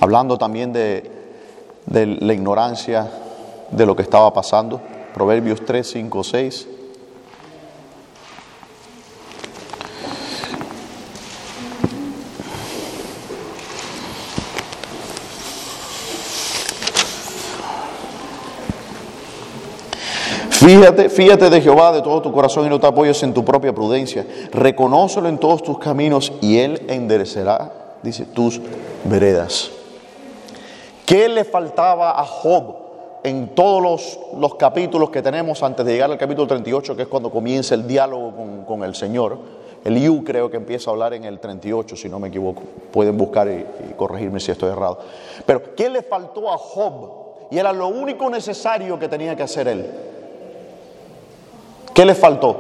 [0.01, 1.16] Hablando también de
[1.87, 3.09] de la ignorancia
[3.71, 4.81] de lo que estaba pasando.
[5.15, 6.69] Proverbios 3, 5, 6.
[20.51, 23.73] Fíjate, fíjate de Jehová de todo tu corazón y no te apoyes en tu propia
[23.73, 24.27] prudencia.
[24.53, 27.71] Reconócelo en todos tus caminos y Él enderecerá,
[28.03, 28.61] dice, tus
[29.05, 29.76] veredas.
[31.07, 32.75] ¿Qué le faltaba a Job
[33.23, 37.31] en todos los, capítulos que tenemos antes de llegar al capítulo 38, que es cuando
[37.31, 39.39] comienza el diálogo con, el Señor?
[39.85, 42.65] El Iu creo que empieza a hablar en el 38, si no me equivoco.
[42.91, 44.99] Pueden buscar y, y corregirme si estoy errado.
[45.47, 47.27] Pero, ¿qué le faltó a Job?
[47.53, 49.89] Y era lo único necesario que tenía que hacer él.
[51.95, 52.57] ¿Qué le faltó?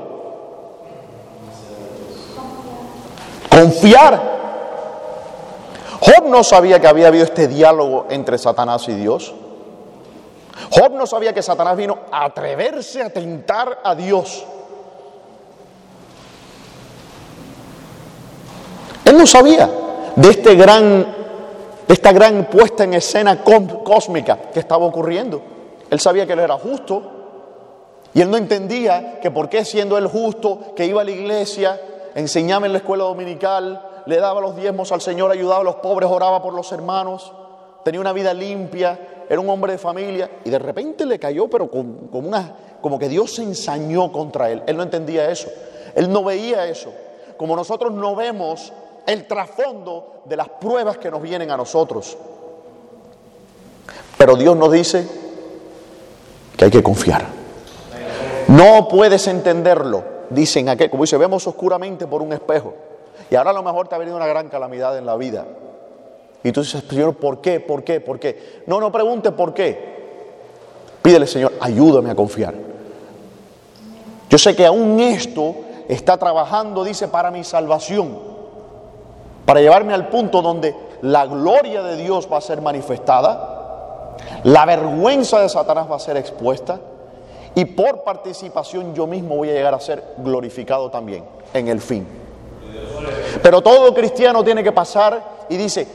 [3.50, 4.35] Confiar
[6.00, 9.34] Job no sabía que había habido este diálogo entre Satanás y Dios.
[10.70, 14.44] Job no sabía que Satanás vino a atreverse a tentar a Dios.
[19.04, 19.70] Él no sabía
[20.16, 21.14] de este gran
[21.86, 25.40] de esta gran puesta en escena cósmica que estaba ocurriendo.
[25.88, 27.02] Él sabía que él era justo
[28.12, 31.80] y él no entendía que por qué siendo él justo, que iba a la iglesia,
[32.14, 36.08] enseñaba en la escuela dominical, le daba los diezmos al Señor, ayudaba a los pobres,
[36.10, 37.32] oraba por los hermanos,
[37.84, 41.70] tenía una vida limpia, era un hombre de familia y de repente le cayó, pero
[41.70, 42.08] con,
[42.80, 44.62] como que Dios se ensañó contra él.
[44.66, 45.48] Él no entendía eso,
[45.94, 46.92] él no veía eso.
[47.36, 48.72] Como nosotros no vemos
[49.06, 52.16] el trasfondo de las pruebas que nos vienen a nosotros.
[54.16, 55.06] Pero Dios nos dice
[56.56, 57.26] que hay que confiar.
[58.48, 62.74] No puedes entenderlo, dicen aquel, como dice, vemos oscuramente por un espejo.
[63.30, 65.44] Y ahora a lo mejor te ha venido una gran calamidad en la vida.
[66.42, 67.60] Y tú dices, Señor, ¿por qué?
[67.60, 68.00] ¿Por qué?
[68.00, 68.62] ¿Por qué?
[68.66, 69.96] No, no pregunte por qué.
[71.02, 72.54] Pídele, Señor, ayúdame a confiar.
[74.28, 75.54] Yo sé que aún esto
[75.88, 78.18] está trabajando, dice, para mi salvación.
[79.44, 85.40] Para llevarme al punto donde la gloria de Dios va a ser manifestada, la vergüenza
[85.40, 86.80] de Satanás va a ser expuesta
[87.54, 92.25] y por participación yo mismo voy a llegar a ser glorificado también en el fin.
[93.42, 95.86] Pero todo cristiano tiene que pasar y dice,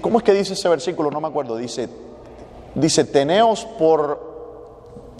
[0.00, 1.10] ¿cómo es que dice ese versículo?
[1.10, 1.56] No me acuerdo.
[1.56, 1.88] Dice,
[2.74, 4.20] dice, teneos por,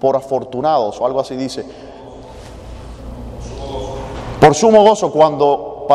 [0.01, 1.65] por afortunados o algo así dice.
[4.41, 5.87] Por sumo gozo cuando,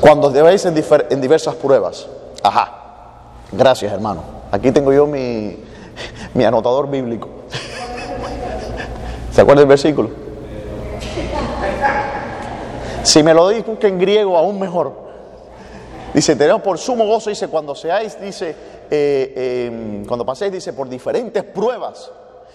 [0.00, 0.74] cuando debéis en,
[1.20, 2.08] diversas pruebas.
[2.42, 2.76] Ajá.
[3.52, 4.22] Gracias, hermano.
[4.50, 5.56] Aquí tengo yo mi,
[6.34, 7.28] mi anotador bíblico.
[9.32, 10.29] ¿Se acuerda del versículo?
[13.10, 14.92] Si me lo dice en griego, aún mejor.
[16.14, 18.54] Dice, tenemos por sumo gozo, dice, cuando seáis, dice,
[18.88, 22.08] eh, em, cuando paséis, dice, por diferentes pruebas.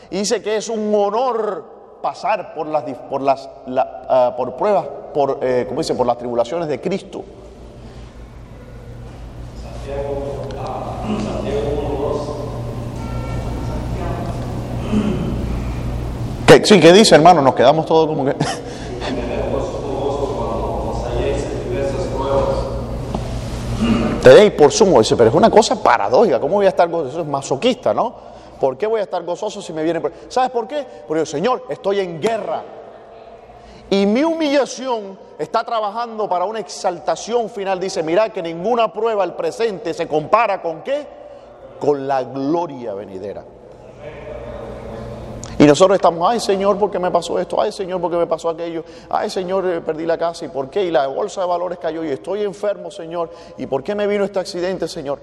[0.09, 5.39] Y dice que es un honor pasar por las, por las ah, por pruebas, por,
[5.41, 5.93] eh, ¿cómo dice?
[5.93, 7.25] por las tribulaciones de Cristo.
[16.47, 17.41] ¿Qué, sí, ¿qué dice hermano?
[17.41, 18.35] Nos quedamos todos como que...
[24.25, 27.09] Tenéis por sumo, dice, pero es una cosa paradójica, ¿cómo voy a estar gozoso?
[27.09, 28.15] Eso es masoquista, ¿no?
[28.59, 30.01] ¿Por qué voy a estar gozoso si me viene?
[30.29, 30.83] ¿Sabes por qué?
[31.07, 32.63] Porque el Señor, estoy en guerra.
[33.87, 37.79] Y mi humillación está trabajando para una exaltación final.
[37.79, 41.05] Dice, mira que ninguna prueba al presente se compara con qué?
[41.79, 43.45] Con la gloria venidera.
[45.57, 47.61] Y nosotros estamos, ay Señor, ¿por qué me pasó esto?
[47.61, 48.83] Ay Señor, ¿por qué me pasó aquello?
[49.09, 50.45] Ay Señor, eh, perdí la casa.
[50.45, 50.83] ¿Y por qué?
[50.83, 53.31] Y la bolsa de valores cayó y estoy enfermo, Señor.
[53.57, 55.19] ¿Y por qué me vino este accidente, Señor?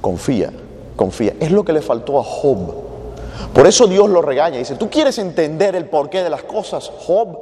[0.00, 0.50] Confía
[0.96, 1.34] confía.
[1.38, 2.74] Es lo que le faltó a Job.
[3.54, 4.58] Por eso Dios lo regaña.
[4.58, 7.38] Dice, tú quieres entender el porqué de las cosas, Job.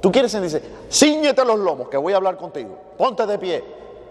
[0.00, 2.76] Tú quieres entender, dice, ciñete los lomos, que voy a hablar contigo.
[2.96, 3.62] Ponte de pie,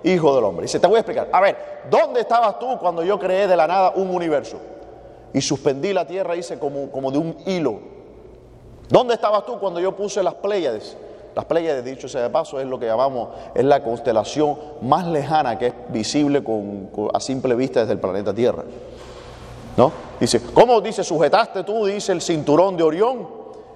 [0.04, 0.64] hijo del hombre.
[0.66, 1.28] Dice, te voy a explicar.
[1.32, 4.58] A ver, ¿dónde estabas tú cuando yo creé de la nada un universo?
[5.34, 7.80] Y suspendí la tierra, dice, como, como de un hilo.
[8.90, 10.98] ¿Dónde estabas tú cuando yo puse las Pléyades?
[11.36, 15.60] Las Pléyades, dicho sea de paso, es lo que llamamos, es la constelación más lejana
[15.60, 18.64] que es visible con, a simple vista desde el planeta Tierra.
[19.78, 19.92] ¿No?
[20.20, 23.28] Dice, ¿cómo dice, sujetaste tú, dice el cinturón de Orión?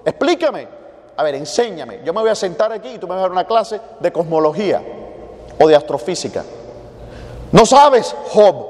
[0.04, 0.68] Explícame.
[1.16, 2.00] A ver, enséñame.
[2.04, 4.12] Yo me voy a sentar aquí y tú me vas a dar una clase de
[4.12, 4.82] cosmología
[5.58, 6.44] o de astrofísica.
[7.52, 8.66] No sabes, Job.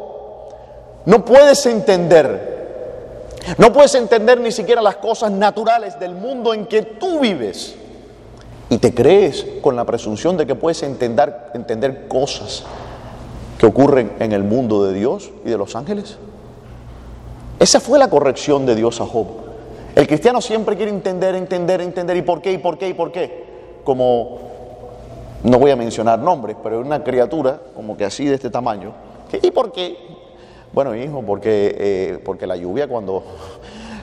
[1.06, 2.53] No puedes entender.
[3.58, 7.76] No puedes entender ni siquiera las cosas naturales del mundo en que tú vives
[8.70, 12.64] y te crees con la presunción de que puedes entender, entender cosas
[13.58, 16.18] que ocurren en el mundo de Dios y de los ángeles.
[17.60, 19.26] Esa fue la corrección de Dios a Job.
[19.94, 23.12] El cristiano siempre quiere entender, entender, entender, y por qué, y por qué, y por
[23.12, 23.44] qué.
[23.84, 24.38] Como,
[25.44, 28.92] no voy a mencionar nombres, pero una criatura como que así de este tamaño.
[29.40, 29.96] ¿Y por qué?
[30.74, 33.22] Bueno, hijo, porque, eh, porque la lluvia cuando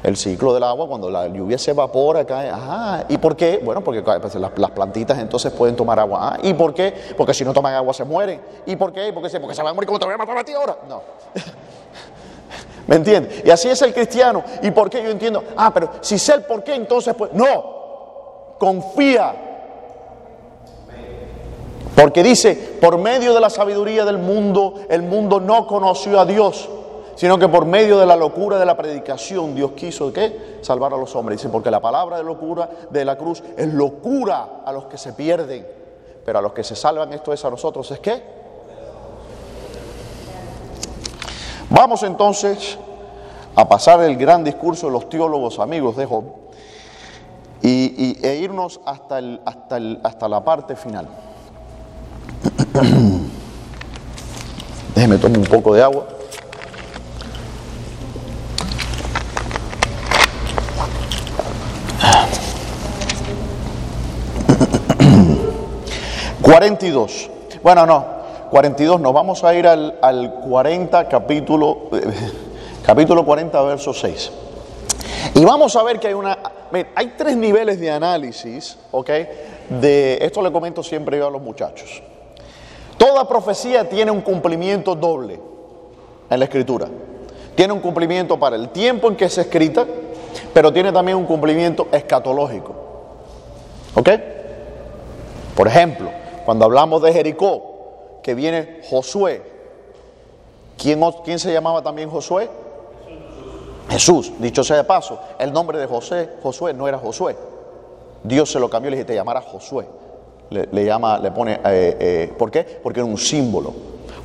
[0.03, 2.49] el ciclo del agua, cuando la lluvia se evapora, cae.
[2.49, 3.03] Ajá.
[3.09, 3.59] ¿Y por qué?
[3.61, 6.37] Bueno, porque pues, las, plantitas entonces pueden tomar agua.
[6.41, 6.93] ¿Y por qué?
[7.17, 8.39] Porque si no toman agua se mueren.
[8.65, 9.11] ¿Y por qué?
[9.13, 10.77] Porque, porque se van a morir como te voy a matar a ti ahora.
[10.87, 11.01] No.
[12.87, 13.43] ¿Me entiendes?
[13.45, 14.41] Y así es el cristiano.
[14.63, 15.03] ¿Y por qué?
[15.03, 15.43] Yo entiendo.
[15.57, 17.33] Ah, pero si sé el por qué, entonces pues.
[17.33, 18.55] No.
[18.57, 19.50] Confía.
[21.95, 26.69] Porque dice, por medio de la sabiduría del mundo, el mundo no conoció a Dios
[27.21, 30.57] sino que por medio de la locura de la predicación Dios quiso ¿qué?
[30.61, 31.37] salvar a los hombres.
[31.37, 35.13] Dice, porque la palabra de locura de la cruz es locura a los que se
[35.13, 35.67] pierden,
[36.25, 38.23] pero a los que se salvan esto es a nosotros, ¿es qué?
[41.69, 42.77] Vamos entonces
[43.55, 46.23] a pasar el gran discurso de los teólogos amigos de Job
[47.61, 51.07] y, e irnos hasta, el, hasta, el, hasta la parte final.
[54.95, 56.07] Déjeme tomar un poco de agua.
[66.41, 67.29] 42.
[67.63, 68.05] Bueno, no,
[68.49, 71.89] 42 no, vamos a ir al, 40 capítulo,
[72.85, 74.31] capítulo 40, verso 6.
[75.35, 76.37] Y vamos a ver que hay una,
[76.95, 79.09] hay tres niveles de análisis, ¿ok?
[79.69, 82.01] De, esto le comento siempre yo a los muchachos.
[83.01, 85.39] Toda profecía tiene un cumplimiento doble
[86.29, 86.87] en la escritura.
[87.55, 89.87] Tiene un cumplimiento para el tiempo en que es escrita,
[90.53, 92.75] pero tiene también un cumplimiento escatológico.
[93.95, 94.07] ¿Ok?
[95.55, 96.11] Por ejemplo,
[96.45, 99.41] cuando hablamos de Jericó, que viene Josué,
[100.77, 102.51] ¿quién, quién se llamaba también Josué?
[103.89, 107.35] Jesús, dicho sea de paso, el nombre de José, Josué no era Josué.
[108.21, 109.87] Dios se lo cambió y le dice, te llamarás Josué.
[110.51, 112.63] Le, llama, le pone, eh, eh, ¿por qué?
[112.83, 113.73] Porque era un símbolo.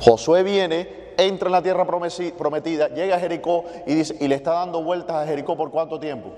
[0.01, 4.51] Josué viene, entra en la tierra prometida, llega a Jericó y, dice, y le está
[4.51, 6.29] dando vueltas a Jericó por cuánto tiempo.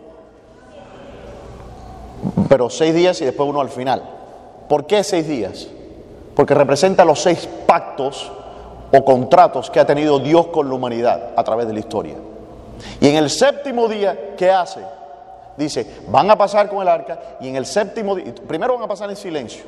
[2.48, 4.04] Pero seis días y después uno al final.
[4.68, 5.70] ¿Por qué seis días?
[6.40, 8.32] porque representa los seis pactos
[8.94, 12.16] o contratos que ha tenido Dios con la humanidad a través de la historia.
[13.02, 14.80] Y en el séptimo día, ¿qué hace?
[15.58, 18.88] Dice, van a pasar con el arca y en el séptimo día, primero van a
[18.88, 19.66] pasar en silencio,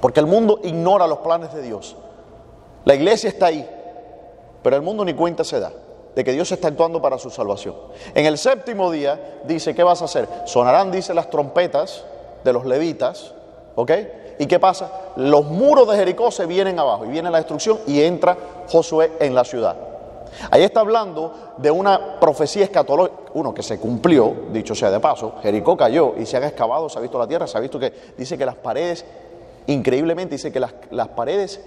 [0.00, 1.96] porque el mundo ignora los planes de Dios.
[2.84, 3.68] La iglesia está ahí,
[4.62, 5.72] pero el mundo ni cuenta se da
[6.14, 7.74] de que Dios está actuando para su salvación.
[8.14, 10.28] En el séptimo día dice, ¿qué vas a hacer?
[10.44, 12.04] Sonarán, dice, las trompetas
[12.44, 13.32] de los levitas,
[13.74, 13.92] ¿ok?
[14.38, 14.90] ¿Y qué pasa?
[15.16, 18.36] Los muros de Jericó se vienen abajo y viene la destrucción y entra
[18.68, 19.76] Josué en la ciudad.
[20.50, 25.34] Ahí está hablando de una profecía escatológica, uno que se cumplió, dicho sea de paso,
[25.42, 27.92] Jericó cayó y se han excavado, se ha visto la tierra, se ha visto que
[28.16, 29.04] dice que las paredes,
[29.72, 31.60] increíblemente dice que las, las paredes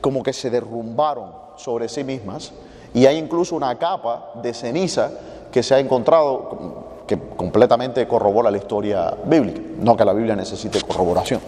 [0.00, 2.52] como que se derrumbaron sobre sí mismas
[2.94, 5.10] y hay incluso una capa de ceniza
[5.50, 10.80] que se ha encontrado que completamente corrobora la historia bíblica, no que la Biblia necesite
[10.82, 11.40] corroboración.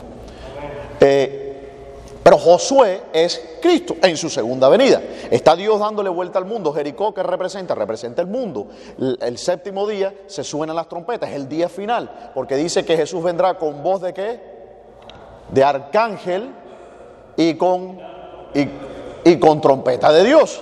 [1.01, 1.41] Eh,
[2.23, 5.03] pero Josué es Cristo en su segunda venida.
[5.31, 6.73] Está Dios dándole vuelta al mundo.
[6.73, 7.75] Jericó, que representa?
[7.75, 8.69] Representa el mundo.
[8.99, 12.97] El, el, séptimo día se suenan las trompetas, es el día final, porque dice que
[12.97, 14.54] Jesús vendrá con voz de qué?
[15.55, 16.51] De arcángel
[17.37, 17.99] y con,
[19.25, 20.61] y, con trompeta de Dios.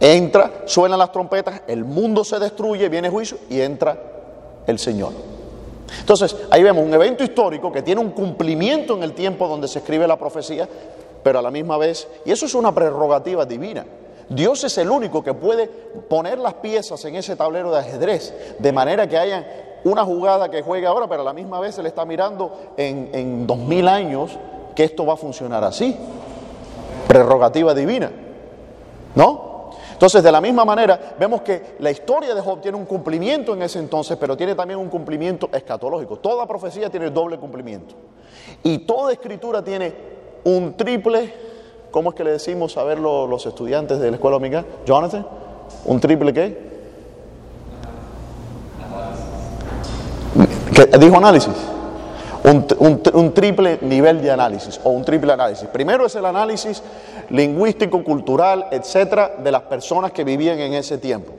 [0.00, 3.96] Entra, suenan las trompetas, el mundo se destruye, viene juicio y entra
[4.66, 5.12] el Señor.
[6.00, 9.78] Entonces, ahí vemos un evento histórico que tiene un cumplimiento en el tiempo donde se
[9.78, 10.68] escribe la profecía,
[11.22, 13.86] pero a la misma vez, y eso es una prerrogativa divina.
[14.28, 18.72] Dios es el único que puede poner las piezas en ese tablero de ajedrez, de
[18.72, 21.88] manera que haya una jugada que juegue ahora, pero a la misma vez se le
[21.88, 24.38] está mirando en, dos mil años
[24.74, 25.96] que esto va a funcionar así.
[27.08, 28.10] Prerrogativa divina.
[29.14, 29.70] ¿No?
[29.92, 33.62] Entonces, de la misma manera, vemos que la historia de Job tiene un cumplimiento en
[33.62, 36.16] ese entonces, pero tiene también un cumplimiento escatológico.
[36.16, 37.94] Toda profecía tiene doble cumplimiento.
[38.62, 39.94] Y toda escritura tiene
[40.44, 41.32] un triple,
[41.90, 44.66] ¿cómo es que le decimos a ver los estudiantes de la escuela dominical?
[44.84, 45.26] Jonathan,
[45.84, 46.71] ¿un triple qué?
[50.74, 51.52] ¿Qué dijo análisis?
[52.44, 55.68] Un, triple nivel de análisis o un triple análisis.
[55.68, 56.82] Primero es el análisis
[57.30, 61.32] lingüístico, cultural, etcétera, de las personas que vivían en ese tiempo.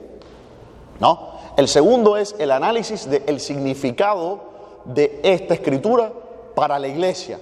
[1.00, 1.34] ¿No?
[1.56, 4.40] El segundo es el análisis del significado
[4.84, 6.10] de esta escritura
[6.54, 7.38] para la iglesia,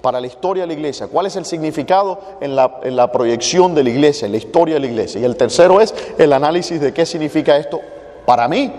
[0.00, 1.08] para la historia de la iglesia.
[1.08, 4.74] ¿Cuál es el significado en la, en la proyección de la iglesia, en la historia
[4.74, 5.20] de la iglesia?
[5.20, 7.80] Y el tercero es el análisis de qué significa esto
[8.26, 8.72] para mí,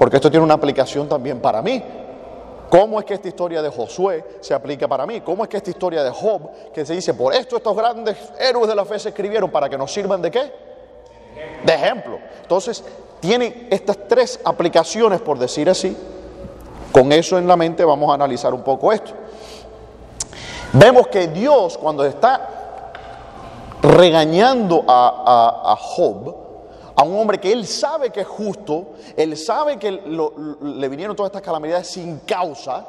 [0.00, 1.84] porque esto tiene una aplicación también para mí.
[2.70, 5.20] ¿Cómo es que esta historia de Josué se aplica para mí?
[5.20, 8.66] ¿Cómo es que esta historia de Job, que se dice, por esto estos grandes héroes
[8.66, 10.52] de la fe se escribieron para que nos sirvan de qué?
[11.66, 12.18] De ejemplo.
[12.40, 12.82] Entonces,
[13.20, 15.94] tiene estas tres aplicaciones, por decir así.
[16.92, 19.12] Con eso en la mente vamos a analizar un poco esto.
[20.72, 23.02] Vemos que Dios, cuando está
[23.82, 26.39] regañando a, a, Job,
[27.00, 31.30] a un hombre que él sabe que es justo, él sabe que le vinieron todas
[31.30, 32.86] estas calamidades sin causa,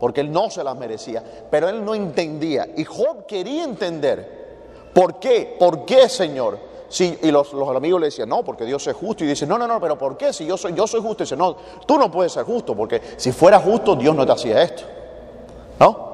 [0.00, 2.66] porque él no se las merecía, pero él no entendía.
[2.78, 5.54] Y Job quería entender, ¿por qué?
[5.58, 6.58] ¿Por qué, Señor?
[6.98, 9.22] Y los, los, amigos le decían, no, porque Dios es justo.
[9.22, 10.32] Y dice, no, no, no, pero ¿por qué?
[10.32, 11.22] Si yo soy, yo soy justo.
[11.22, 14.32] Y dice, no, tú no puedes ser justo, porque si fuera justo, Dios no te
[14.32, 14.84] hacía esto.
[15.78, 16.10] ¿No?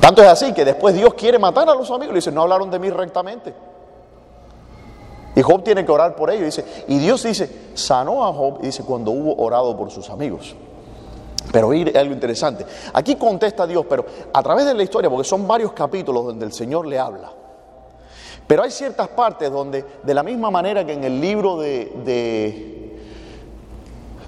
[0.00, 2.12] Tanto es así que después Dios quiere matar a los amigos.
[2.12, 3.71] Y dice, no hablaron de mí rectamente.
[5.34, 6.44] Y Job tiene que orar por ellos.
[6.44, 10.54] Dice, y Dios dice, sanó a Job, dice, cuando hubo orado por sus amigos.
[11.50, 12.64] Pero oír algo interesante.
[12.92, 16.52] Aquí contesta Dios, pero a través de la historia, porque son varios capítulos donde el
[16.52, 17.30] Señor le habla.
[18.46, 22.82] Pero hay ciertas partes donde, de la misma manera que en el libro de, de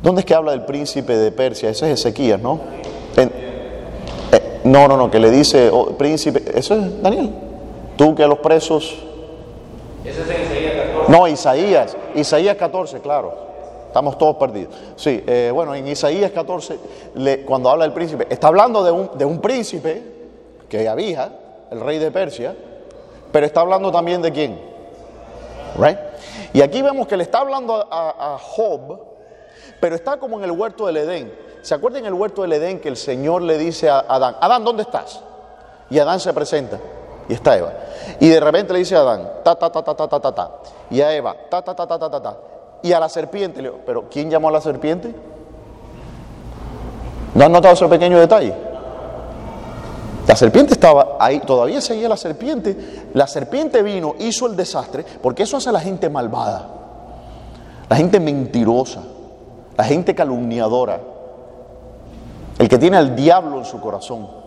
[0.04, 1.70] ¿Dónde es que habla del príncipe de Persia?
[1.70, 2.60] Ese es Ezequías, ¿no?
[3.16, 7.30] Eh, no, no, no, que le dice, oh, príncipe, eso es Daniel.
[7.96, 8.98] Tú que a los presos...
[10.04, 10.43] Ese es Isaías 14.
[11.08, 13.44] No, Isaías, Isaías 14, claro.
[13.94, 14.74] Estamos todos perdidos.
[14.96, 16.78] Sí, eh, bueno, en Isaías 14,
[17.14, 20.02] le, cuando habla del príncipe, está hablando de un, príncipe
[20.68, 21.30] que había,
[21.70, 22.56] el rey de Persia,
[23.30, 24.60] pero está hablando también de quién.
[25.78, 25.98] Right?
[26.52, 28.98] Y aquí vemos que le está hablando a, a, Job,
[29.78, 31.32] pero está como en el huerto del Edén.
[31.62, 34.64] ¿Se acuerdan en el huerto del Edén que el Señor le dice a Adán, Adán,
[34.64, 35.22] ¿dónde estás?
[35.88, 36.80] Y Adán se presenta.
[37.28, 37.72] Y está Eva.
[38.20, 40.50] Y de repente le dice a Adán, ta, ta, ta, ta, ta, ta, ta, ta.
[40.90, 42.36] Y a Eva, ta, ta, ta, ta, ta, ta, ta.
[42.82, 45.14] Y a la serpiente, le ¿pero quién llamó a la serpiente?
[47.34, 48.54] ¿No han notado ese pequeño detalle?
[50.26, 53.08] La serpiente estaba ahí, todavía seguía la serpiente.
[53.14, 56.68] La serpiente vino, hizo el desastre, porque eso hace a la gente malvada,
[57.88, 59.02] la gente mentirosa,
[59.76, 61.00] la gente calumniadora,
[62.58, 64.43] el que tiene al diablo en su corazón.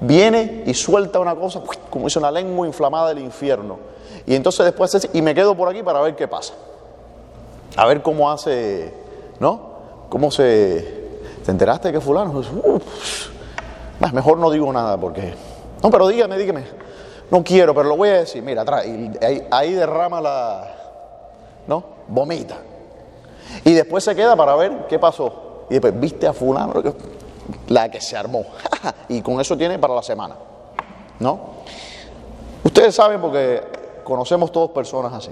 [0.00, 3.78] Viene y suelta una cosa, como dice una lengua inflamada del infierno.
[4.26, 6.54] Y entonces después, y me quedo por aquí para ver qué pasa.
[7.76, 8.92] A ver cómo hace,
[9.38, 9.70] ¿no?
[10.08, 11.00] ¿Cómo se...
[11.44, 12.38] ¿Te enteraste de que fulano?
[12.38, 13.28] Uf,
[14.12, 15.34] mejor no digo nada porque...
[15.82, 16.64] No, pero dígame, dígame.
[17.30, 18.42] No quiero, pero lo voy a decir.
[18.42, 20.76] Mira, atrás, ahí, ahí derrama la...
[21.66, 21.84] ¿No?
[22.08, 22.58] Vomita.
[23.64, 25.64] Y después se queda para ver qué pasó.
[25.70, 26.82] Y después, viste a fulano,
[27.68, 28.44] la que se armó.
[29.08, 30.36] y con eso tiene para la semana.
[31.18, 31.40] ¿No?
[32.64, 33.62] Ustedes saben porque
[34.04, 35.30] conocemos todos personas así.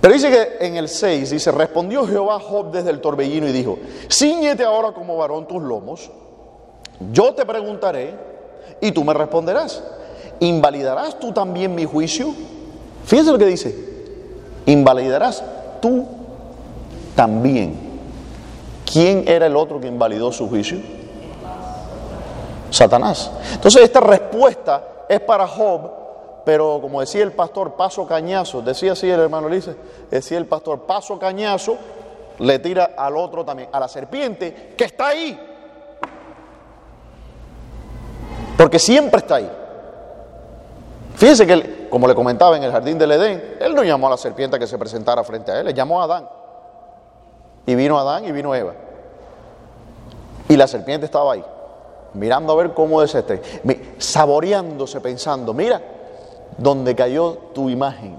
[0.00, 3.78] Pero dice que en el 6 dice, respondió Jehová Job desde el torbellino y dijo,
[4.10, 6.10] ciñete ahora como varón tus lomos,
[7.12, 8.14] yo te preguntaré
[8.80, 9.82] y tú me responderás.
[10.40, 12.32] ¿Invalidarás tú también mi juicio?
[13.04, 13.74] Fíjense lo que dice,
[14.66, 15.42] invalidarás
[15.80, 16.06] tú
[17.16, 17.87] también.
[18.90, 20.78] ¿Quién era el otro que invalidó su juicio?
[22.70, 23.30] Satanás.
[23.52, 25.98] Entonces esta respuesta es para Job
[26.48, 29.76] pero como decía el pastor, paso cañazo, decía así el hermano Lice,
[30.10, 31.76] decía el pastor, paso cañazo,
[32.38, 35.38] le tira al otro también, a la serpiente que está ahí.
[38.56, 39.50] Porque siempre está ahí.
[41.16, 44.16] Fíjense que, como le comentaba en el jardín del Edén, él no llamó a la
[44.16, 46.30] serpiente que se presentara frente a él, le llamó a Adán.
[47.68, 48.72] Y vino Adán y vino Eva.
[50.48, 51.44] Y la serpiente estaba ahí,
[52.14, 53.42] mirando a ver cómo es este,
[53.98, 55.82] saboreándose, pensando, mira,
[56.56, 58.16] donde cayó tu imagen,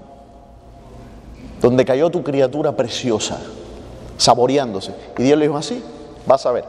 [1.60, 3.40] donde cayó tu criatura preciosa,
[4.16, 4.94] saboreándose.
[5.18, 5.82] Y Dios le dijo así,
[6.26, 6.64] vas a ver.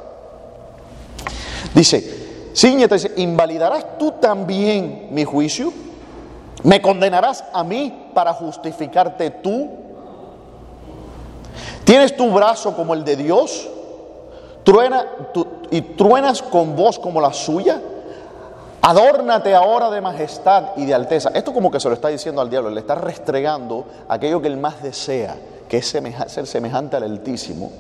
[1.76, 5.72] Dice, ciñete, dice, ¿invalidarás tú también mi juicio?
[6.64, 9.70] ¿Me condenarás a mí para justificarte tú?
[11.84, 13.70] ¿Tienes tu brazo como el de Dios?
[14.64, 15.06] ¿Truena,
[15.72, 17.82] ¿Y truenas con voz como la suya?
[18.82, 21.30] Adórnate ahora de majestad y de alteza.
[21.34, 24.58] Esto como que se lo está diciendo al diablo, le está restregando aquello que él
[24.58, 25.36] más desea,
[25.70, 27.72] que es ser semejante al Altísimo.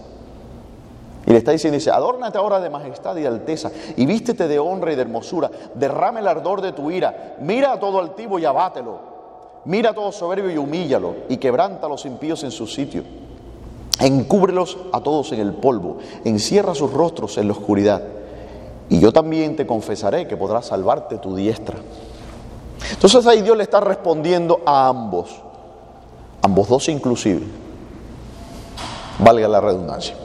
[1.26, 4.58] Y le está diciendo, dice, adórnate ahora de majestad y de alteza, y vístete de
[4.58, 8.46] honra y de hermosura, derrame el ardor de tu ira, mira a todo altivo y
[8.46, 9.00] abátelo,
[9.66, 13.04] mira a todo soberbio y humíllalo, y quebranta a los impíos en su sitio,
[14.00, 18.02] encúbrelos a todos en el polvo, encierra sus rostros en la oscuridad
[18.92, 21.78] y yo también te confesaré que podrás salvarte tu diestra.
[22.92, 25.30] Entonces ahí Dios le está respondiendo a ambos,
[26.42, 27.42] ambos dos inclusive,
[29.20, 30.16] valga la redundancia,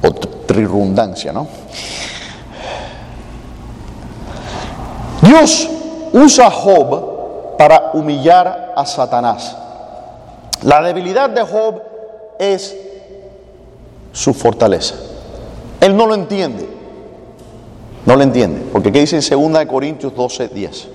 [0.00, 1.48] o trirundancia, ¿no?
[5.22, 5.68] Dios
[6.12, 9.56] usa a Job para humillar a Satanás.
[10.62, 11.82] La debilidad de Job
[12.42, 12.76] es
[14.12, 14.96] su fortaleza.
[15.80, 16.68] Él no lo entiende.
[18.04, 20.88] No lo entiende, porque ¿qué dice en 2 Corintios 12, 10?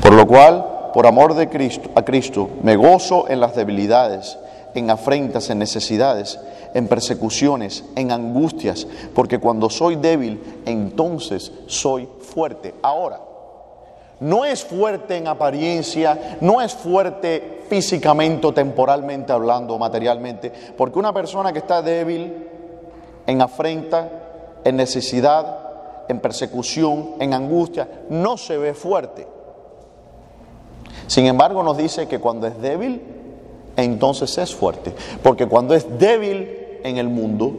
[0.00, 0.64] Por lo cual,
[0.94, 4.38] por amor de Cristo, a Cristo, me gozo en las debilidades,
[4.74, 6.38] en afrentas, en necesidades,
[6.74, 12.74] en persecuciones, en angustias, porque cuando soy débil, entonces soy fuerte.
[12.82, 13.20] Ahora,
[14.20, 21.12] no es fuerte en apariencia, no es fuerte físicamente o temporalmente hablando, materialmente, porque una
[21.12, 22.48] persona que está débil,
[23.26, 24.08] en afrenta,
[24.64, 29.26] en necesidad, en persecución, en angustia, no se ve fuerte.
[31.06, 33.21] Sin embargo, nos dice que cuando es débil,
[33.76, 34.92] entonces es fuerte,
[35.22, 37.52] porque cuando es débil en el mundo,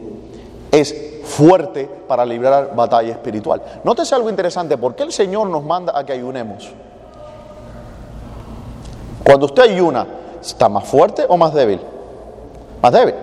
[0.70, 0.94] es
[1.24, 3.62] fuerte para librar batalla espiritual.
[3.82, 6.70] Nótese algo interesante, ¿por qué el Señor nos manda a que ayunemos?
[9.24, 10.06] Cuando usted ayuna,
[10.40, 11.80] ¿está más fuerte o más débil?
[12.82, 13.14] Más débil.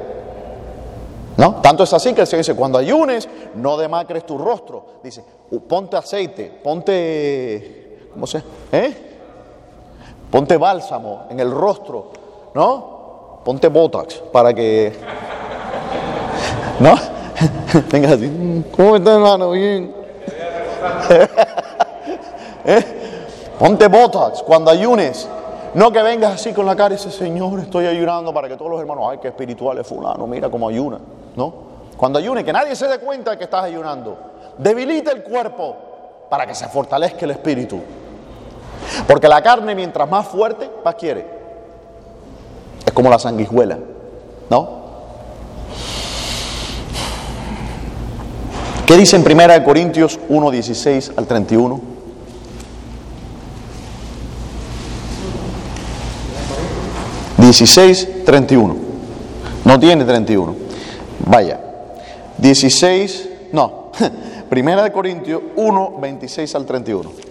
[1.37, 1.55] ¿No?
[1.61, 4.85] Tanto es así que el Señor dice, cuando ayunes, no demacres tu rostro.
[5.03, 5.23] Dice,
[5.67, 8.43] ponte aceite, ponte, ¿cómo se?
[8.71, 9.11] ¿Eh?
[10.29, 12.11] Ponte bálsamo en el rostro,
[12.53, 13.39] ¿no?
[13.43, 14.93] Ponte botox para que,
[16.79, 16.95] ¿no?
[17.91, 19.51] Venga así, ¿cómo está hermano?
[19.51, 19.93] Bien.
[22.65, 22.83] ¿Eh?
[23.57, 25.27] Ponte botox cuando ayunes.
[25.73, 28.71] No que vengas así con la cara y dices, Señor, estoy ayunando para que todos
[28.71, 30.99] los hermanos, ay, qué espiritual es fulano, mira cómo ayuna.
[31.35, 31.53] ¿No?
[31.95, 34.17] Cuando ayunes, que nadie se dé cuenta de que estás ayunando.
[34.57, 35.77] Debilita el cuerpo
[36.29, 37.79] para que se fortalezca el espíritu.
[39.07, 41.40] Porque la carne, mientras más fuerte, más quiere.
[42.93, 43.77] Como la sanguijuela,
[44.49, 44.81] ¿no?
[48.85, 51.91] ¿Qué dice en 1 Corintios 1, 16 al 31?
[57.37, 58.75] ...16, 31...
[59.65, 60.55] ...no tiene 31...
[61.25, 61.59] ...vaya...
[62.39, 63.91] ...16, no...
[64.49, 67.11] ...Primera de Corintios 1, 26 al 31...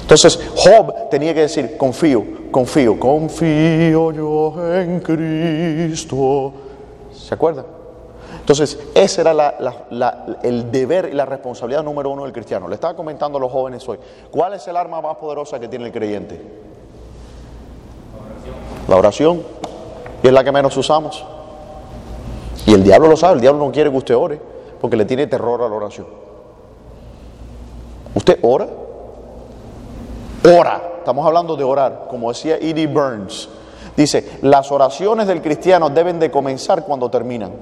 [0.00, 6.52] Entonces Job tenía que decir, confío, confío, confío yo en Cristo.
[7.12, 7.66] ¿Se acuerdan?
[8.42, 9.54] Entonces, ese era
[10.42, 12.66] el deber y la responsabilidad número uno del cristiano.
[12.66, 13.98] Le estaba comentando a los jóvenes hoy,
[14.32, 16.40] ¿cuál es el arma más poderosa que tiene el creyente?
[18.88, 19.42] La oración.
[20.24, 21.24] Y es la que menos usamos.
[22.66, 24.40] Y el diablo lo sabe, el diablo no quiere que usted ore,
[24.80, 26.06] porque le tiene terror a la oración.
[28.14, 28.66] ¿Usted ora?
[30.44, 30.92] Ora.
[31.02, 33.48] Estamos hablando de orar, como decía Edie Burns.
[33.96, 37.52] Dice, las oraciones del cristiano deben de comenzar cuando terminan.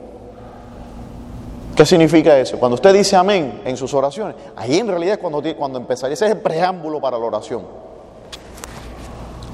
[1.74, 2.58] ¿Qué significa eso?
[2.58, 6.12] Cuando usted dice amén en sus oraciones, ahí en realidad es cuando, cuando empezaría.
[6.12, 7.62] Ese es el preámbulo para la oración.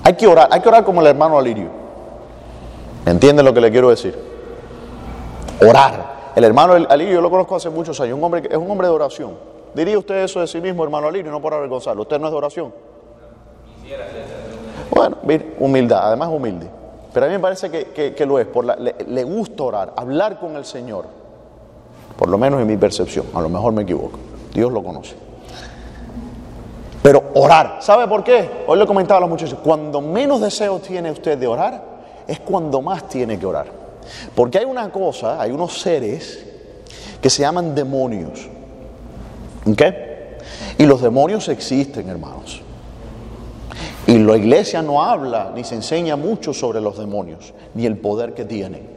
[0.02, 1.68] Hay que orar, hay que orar como el hermano Alirio.
[3.06, 4.18] ¿Entienden lo que le quiero decir?
[5.64, 6.16] Orar.
[6.34, 8.18] El hermano Alirio yo lo conozco hace muchos años,
[8.50, 9.38] es un hombre de oración.
[9.72, 12.02] ¿Diría usted eso de sí mismo, hermano Alirio, no por avergonzarlo?
[12.02, 12.74] ¿Usted no es de oración?
[14.90, 15.18] Bueno,
[15.58, 16.68] humildad, además humilde.
[17.12, 20.64] Pero a mí me parece que, lo es, por le, gusta orar, hablar con el
[20.64, 21.06] Señor.
[22.16, 24.18] Por lo menos en mi percepción, a lo mejor me equivoco.
[24.52, 25.14] Dios lo conoce.
[27.02, 28.64] Pero orar, ¿sabe por qué?
[28.66, 31.82] Hoy le comentaba a los muchachos, cuando menos deseo tiene usted de orar,
[32.26, 33.66] es cuando más tiene que orar.
[34.34, 36.44] Porque hay una cosa, hay unos seres
[37.20, 38.48] que se llaman demonios.
[39.70, 39.82] ¿Ok?
[40.78, 42.62] Y los demonios existen, hermanos.
[44.06, 48.34] Y la iglesia no habla ni se enseña mucho sobre los demonios, ni el poder
[48.34, 48.96] que tienen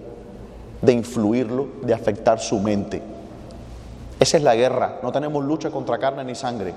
[0.82, 3.01] de influirlo, de afectar su mente.
[4.20, 6.74] Esa es la guerra, no tenemos lucha contra carne ni sangre.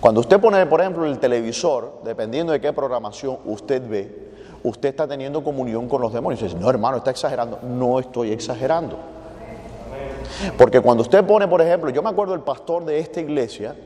[0.00, 4.24] Cuando usted pone, por ejemplo, el televisor, dependiendo de qué programación usted ve,
[4.62, 6.54] usted está teniendo comunión con los demonios.
[6.56, 7.58] No hermano, está exagerando.
[7.62, 8.98] No estoy exagerando.
[10.58, 13.76] Porque cuando usted pone, por ejemplo, yo me acuerdo del pastor de esta iglesia,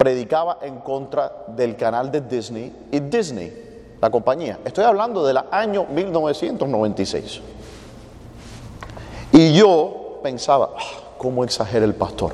[0.00, 3.52] predicaba en contra del canal de Disney y Disney,
[4.00, 4.58] la compañía.
[4.64, 7.42] Estoy hablando del año 1996.
[9.32, 10.82] Y yo pensaba, ah,
[11.18, 12.32] ¿cómo exagera el pastor?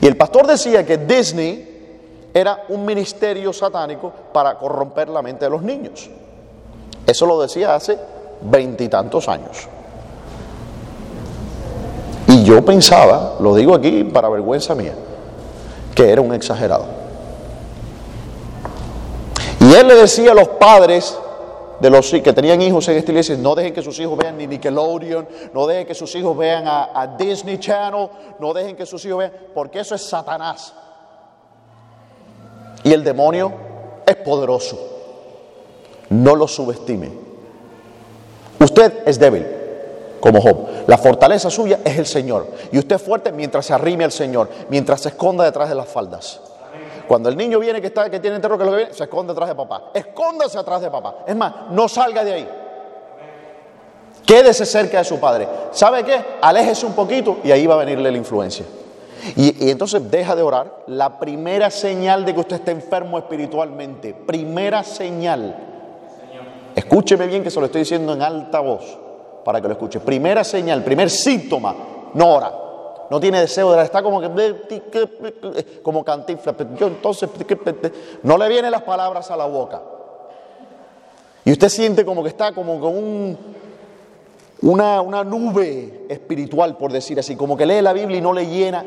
[0.00, 5.52] Y el pastor decía que Disney era un ministerio satánico para corromper la mente de
[5.52, 6.10] los niños.
[7.06, 7.96] Eso lo decía hace
[8.40, 9.68] veintitantos años.
[12.26, 14.94] Y yo pensaba, lo digo aquí para vergüenza mía,
[15.96, 16.84] que era un exagerado.
[19.58, 21.18] Y él le decía a los padres
[21.80, 24.46] de los que tenían hijos en esta iglesia, no dejen que sus hijos vean ni
[24.46, 29.18] Nickelodeon, no dejen que sus hijos vean a, Disney Channel, no dejen que sus hijos
[29.18, 30.74] vean, porque eso es Satanás.
[32.84, 33.52] Y el demonio
[34.06, 34.78] es poderoso.
[36.10, 37.10] No lo subestime.
[38.60, 39.65] Usted es débil
[40.26, 40.66] como Job.
[40.88, 42.48] La fortaleza suya es el Señor.
[42.72, 45.88] Y usted es fuerte mientras se arrime al Señor, mientras se esconda detrás de las
[45.88, 46.40] faldas.
[47.06, 49.32] Cuando el niño viene que, está, que tiene terror, que lo que viene, se esconde
[49.32, 49.90] detrás de papá.
[49.94, 51.18] Escóndase atrás de papá.
[51.26, 52.48] Es más, no salga de ahí.
[54.26, 55.46] Quédese cerca de su padre.
[55.70, 56.20] ¿Sabe qué?
[56.40, 58.66] Aléjese un poquito y ahí va a venirle la influencia.
[59.36, 60.82] Y, y, entonces deja de orar.
[60.88, 65.56] La primera señal de que usted está enfermo espiritualmente, primera señal.
[66.74, 69.05] Escúcheme bien que se lo estoy diciendo en alta voz
[69.46, 70.00] para que lo escuche.
[70.00, 71.72] Primera señal, primer síntoma,
[72.14, 72.52] no ora.
[73.08, 76.52] No tiene deseo de está como que como cantifla.
[76.76, 77.30] Yo entonces
[78.24, 79.80] no le vienen las palabras a la boca.
[81.44, 83.38] Y usted siente como que está como con un,
[84.62, 88.48] una, una nube espiritual, por decir así, como que lee la Biblia y no le
[88.48, 88.84] llena.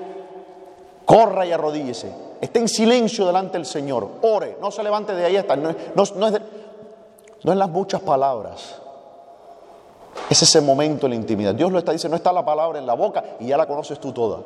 [1.05, 2.11] Corra y arrodíllese.
[2.41, 4.09] Esté en silencio delante del Señor.
[4.23, 5.55] Ore, no se levante de ahí hasta.
[5.55, 6.13] No, no, es,
[7.45, 8.81] no es las muchas palabras.
[10.29, 11.55] Es ese momento en la intimidad.
[11.55, 13.99] Dios lo está diciendo, no está la palabra en la boca y ya la conoces
[13.99, 14.39] tú toda.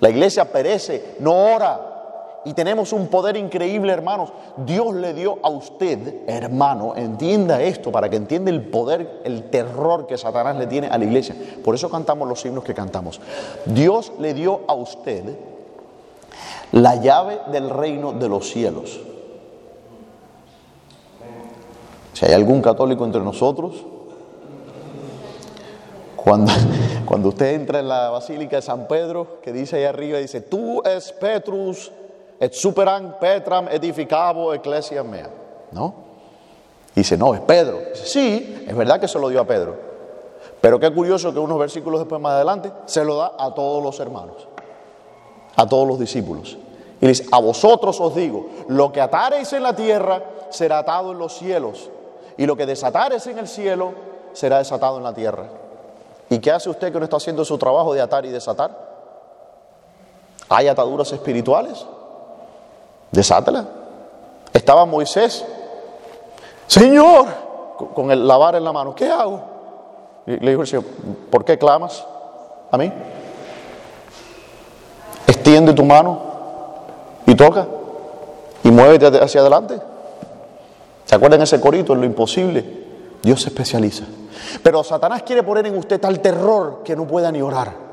[0.00, 1.88] La iglesia perece, no ora
[2.44, 4.32] y tenemos un poder increíble, hermanos.
[4.56, 10.06] Dios le dio a usted, hermano, entienda esto para que entienda el poder, el terror
[10.06, 11.36] que Satanás le tiene a la iglesia.
[11.64, 13.20] Por eso cantamos los himnos que cantamos.
[13.66, 15.24] Dios le dio a usted
[16.72, 19.00] la llave del reino de los cielos.
[22.12, 23.84] Si hay algún católico entre nosotros,
[27.06, 30.82] cuando, usted entra en la Basílica de San Pedro, que dice ahí arriba, dice, tú
[30.82, 31.90] es Petrus,
[32.38, 35.28] et superan Petram edificabo ecclesia mea.
[35.72, 36.06] ¿No?
[36.94, 37.78] dice, no, es Pedro.
[37.92, 39.76] Dice, sí, es verdad que se lo dio a Pedro.
[40.60, 43.98] Pero qué curioso que unos versículos después más adelante se lo da a todos los
[44.00, 44.48] hermanos,
[45.56, 46.58] a todos los discípulos.
[47.00, 51.18] Y dice, a vosotros os digo, lo que atareis en la tierra será atado en
[51.18, 51.90] los cielos,
[52.36, 53.92] y lo que desatares en el cielo
[54.32, 55.48] será desatado en la tierra.
[56.30, 58.70] ¿Y qué hace usted que no está haciendo su trabajo de atar y desatar?
[60.48, 61.86] ¿Hay ataduras espirituales?
[63.10, 63.64] Desátela.
[64.52, 65.44] Estaba Moisés,
[66.66, 67.26] Señor,
[67.94, 69.58] con el lavar en la mano, ¿qué hago?
[70.26, 70.84] le dijo el Señor,
[71.30, 72.04] ¿por qué clamas
[72.70, 72.92] a mí?
[75.26, 76.20] Extiende tu mano
[77.24, 77.66] y toca
[78.62, 79.80] y muévete hacia adelante.
[81.06, 82.87] ¿Se acuerdan ese corito en lo imposible?
[83.22, 84.04] Dios se especializa.
[84.62, 87.88] Pero Satanás quiere poner en usted tal terror que no pueda ni orar.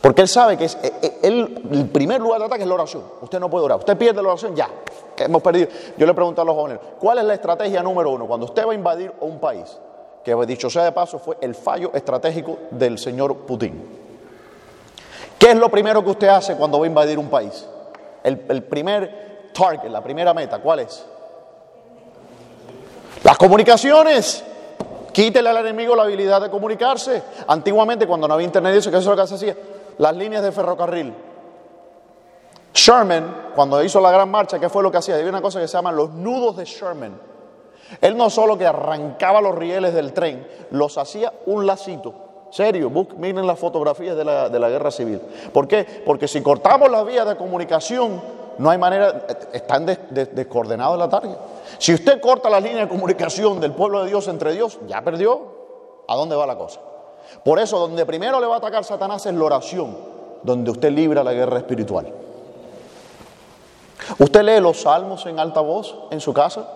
[0.00, 3.02] Porque él sabe que eh, eh, el primer lugar de ataque es la oración.
[3.22, 3.78] Usted no puede orar.
[3.78, 4.68] Usted pierde la oración, ya.
[5.16, 5.68] Hemos perdido.
[5.96, 8.26] Yo le pregunto a los jóvenes, ¿cuál es la estrategia número uno?
[8.26, 9.78] Cuando usted va a invadir un país,
[10.22, 13.82] que dicho sea de paso fue el fallo estratégico del señor Putin.
[15.38, 17.66] ¿Qué es lo primero que usted hace cuando va a invadir un país?
[18.22, 21.06] El primer target, la primera meta, ¿cuál es?
[23.24, 24.44] Las comunicaciones.
[25.12, 27.22] Quítele al enemigo la habilidad de comunicarse.
[27.48, 29.56] Antiguamente, cuando no había internet, eso, ¿qué es lo que se hacía?
[29.98, 31.14] las líneas de ferrocarril.
[32.72, 35.14] Sherman, cuando hizo la gran marcha, ¿qué fue lo que hacía?
[35.14, 37.20] Había una cosa que se llama los nudos de Sherman.
[38.00, 42.14] Él no solo que arrancaba los rieles del tren, los hacía un lacito.
[42.50, 45.20] Serio, miren las fotografías de la, de la guerra civil.
[45.52, 45.84] ¿Por qué?
[46.04, 48.20] Porque si cortamos las vías de comunicación,
[48.58, 51.36] no hay manera, están descoordenados la tarde.
[51.78, 55.54] Si usted corta la línea de comunicación del pueblo de Dios entre Dios, ya perdió.
[56.06, 56.80] ¿A dónde va la cosa?
[57.44, 59.96] Por eso, donde primero le va a atacar Satanás es la oración,
[60.42, 62.12] donde usted libra la guerra espiritual.
[64.18, 66.68] ¿Usted lee los salmos en alta voz en su casa?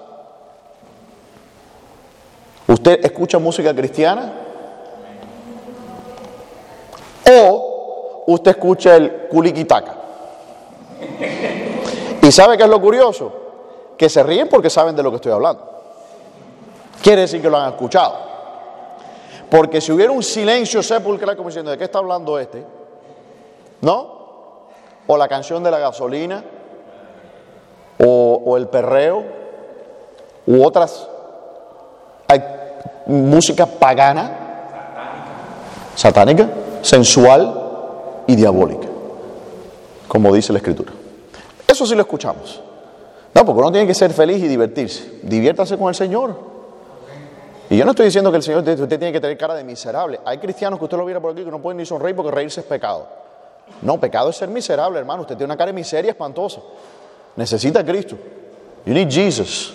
[2.66, 4.32] ¿Usted escucha música cristiana?
[7.30, 9.94] ¿O usted escucha el culiquitaca?
[12.28, 13.32] ¿Y sabe qué es lo curioso?
[13.96, 15.62] Que se ríen porque saben de lo que estoy hablando.
[17.02, 18.18] Quiere decir que lo han escuchado.
[19.50, 22.66] Porque si hubiera un silencio sepulcral como diciendo, ¿de qué está hablando este?
[23.80, 24.18] ¿No?
[25.06, 26.44] O la canción de la gasolina,
[27.98, 29.24] o, el perreo,
[30.46, 31.08] u otras
[32.28, 32.44] hay
[33.06, 34.36] música pagana,
[35.94, 36.46] satánica,
[36.82, 38.86] sensual y diabólica,
[40.06, 40.97] como dice la escritura.
[41.68, 42.60] Eso sí lo escuchamos.
[43.34, 45.20] No, porque uno tiene que ser feliz y divertirse.
[45.22, 46.34] Diviértase con el Señor.
[47.70, 50.18] Y yo no estoy diciendo que el Señor, usted tiene que tener cara de miserable.
[50.24, 52.60] Hay cristianos que usted lo viera por aquí que no pueden ni sonreír porque reírse
[52.60, 53.06] es pecado.
[53.82, 55.22] No, pecado es ser miserable, hermano.
[55.22, 56.62] Usted tiene una cara de miseria espantosa.
[57.36, 58.16] Necesita a Cristo.
[58.86, 59.74] You need Jesus.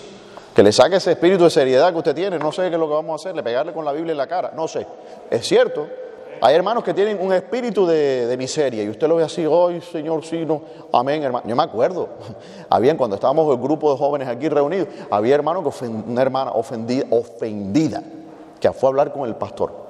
[0.52, 2.38] Que le saque ese espíritu de seriedad que usted tiene.
[2.38, 4.18] No sé qué es lo que vamos a hacer, le pegarle con la Biblia en
[4.18, 4.52] la cara.
[4.54, 4.84] No sé.
[5.30, 5.86] Es cierto,
[6.40, 10.24] hay hermanos que tienen un espíritu de, miseria y usted lo ve así, ¡ay, Señor,
[10.24, 10.62] sí, no!
[10.92, 11.46] Amén, hermano.
[11.48, 12.08] Yo me acuerdo,
[12.70, 17.06] habían cuando estábamos el grupo de jóvenes aquí reunidos, había hermanos que una hermana ofendida,
[17.10, 18.02] ofendida,
[18.60, 19.84] que fue a hablar con el pastor.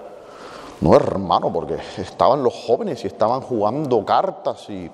[0.81, 4.91] No, hermano, porque estaban los jóvenes y estaban jugando cartas y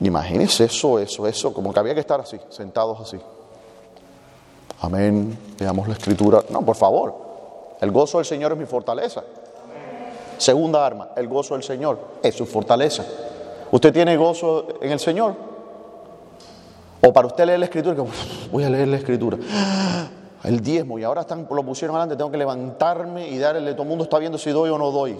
[0.00, 3.18] imagínese eso, eso, eso, como que había que estar así, sentados así.
[4.80, 6.44] Amén, veamos la escritura.
[6.50, 7.14] No, por favor,
[7.80, 9.24] el gozo del Señor es mi fortaleza.
[10.38, 13.04] Segunda arma, el gozo del Señor, es su fortaleza.
[13.70, 15.34] ¿Usted tiene gozo en el Señor?
[17.00, 17.96] O para usted leer la escritura,
[18.50, 19.38] voy a leer la escritura.
[20.44, 23.88] El diezmo, y ahora están, lo pusieron adelante, tengo que levantarme y darle, todo el
[23.88, 25.18] mundo está viendo si doy o no doy.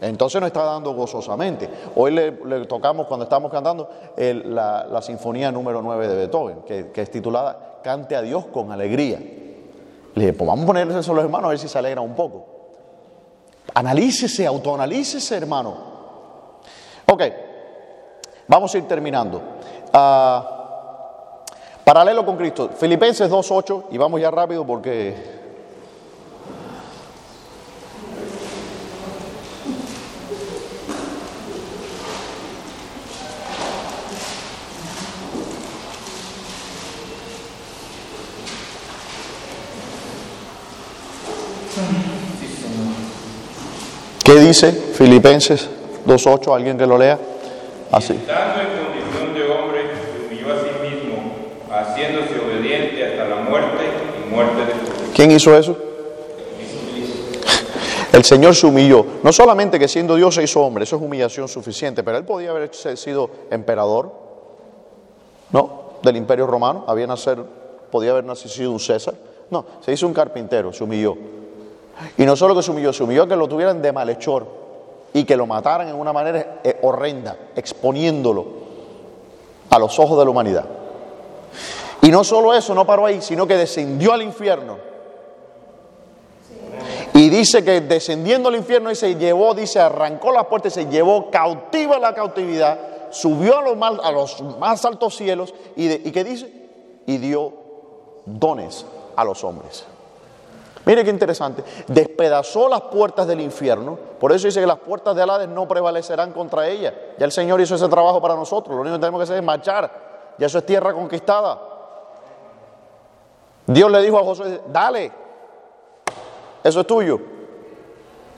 [0.00, 1.68] Entonces no está dando gozosamente.
[1.94, 2.32] Hoy le,
[2.66, 8.22] tocamos, cuando estamos cantando, la, sinfonía número 9 de Beethoven, que, es titulada Cante a
[8.22, 9.18] Dios con alegría.
[9.18, 12.00] Le dije, pues vamos a ponerle eso a los hermanos a ver si se alegra
[12.00, 12.49] un poco.
[13.74, 15.76] Analícese, autoanalícese, hermano.
[17.06, 17.22] Ok,
[18.46, 19.42] vamos a ir terminando.
[19.92, 21.40] Ah,
[21.84, 25.39] paralelo con Cristo, Filipenses 2.8, y vamos ya rápido porque
[44.30, 45.68] ¿Qué dice Filipenses
[46.06, 46.54] 2.8?
[46.54, 47.18] ¿Alguien que lo lea?
[47.90, 48.12] Así.
[48.12, 51.32] Estando en condición de hombre, se humilló a sí mismo,
[51.68, 53.86] haciéndose obediente hasta la muerte
[54.24, 55.10] y muerte de cruz.
[55.16, 55.76] ¿Quién hizo eso?
[58.12, 59.04] El Señor se humilló.
[59.24, 62.50] No solamente que siendo Dios se hizo hombre, eso es humillación suficiente, pero él podía
[62.50, 64.12] haber sido emperador,
[65.50, 65.94] ¿no?
[66.04, 67.42] Del imperio romano, había nacer,
[67.90, 69.14] podía haber nacido un César.
[69.50, 71.39] No, se hizo un carpintero, se humilló.
[72.16, 74.46] Y no solo que se humilló, se humilló que lo tuvieran de malhechor
[75.12, 78.46] y que lo mataran en una manera eh, horrenda, exponiéndolo
[79.70, 80.64] a los ojos de la humanidad.
[82.02, 84.78] Y no solo eso, no paró ahí, sino que descendió al infierno.
[87.12, 90.90] Y dice que descendiendo al infierno y se llevó, dice, arrancó las puertas y se
[90.90, 92.78] llevó cautiva la cautividad,
[93.10, 93.76] subió a los
[94.58, 96.50] más, altos cielos y, de- ¿y qué dice?
[97.06, 97.52] Y dio
[98.24, 98.86] dones
[99.16, 99.84] a los hombres.
[100.90, 101.62] Mire qué interesante.
[101.86, 103.96] Despedazó las puertas del infierno.
[104.18, 106.92] Por eso dice que las puertas del Hades no prevalecerán contra ella.
[107.16, 108.74] Ya el Señor hizo ese trabajo para nosotros.
[108.74, 110.34] Lo único que tenemos que hacer es marchar.
[110.36, 111.60] Ya eso es tierra conquistada.
[113.68, 115.12] Dios le dijo a Josué, dale.
[116.64, 117.20] Eso es tuyo.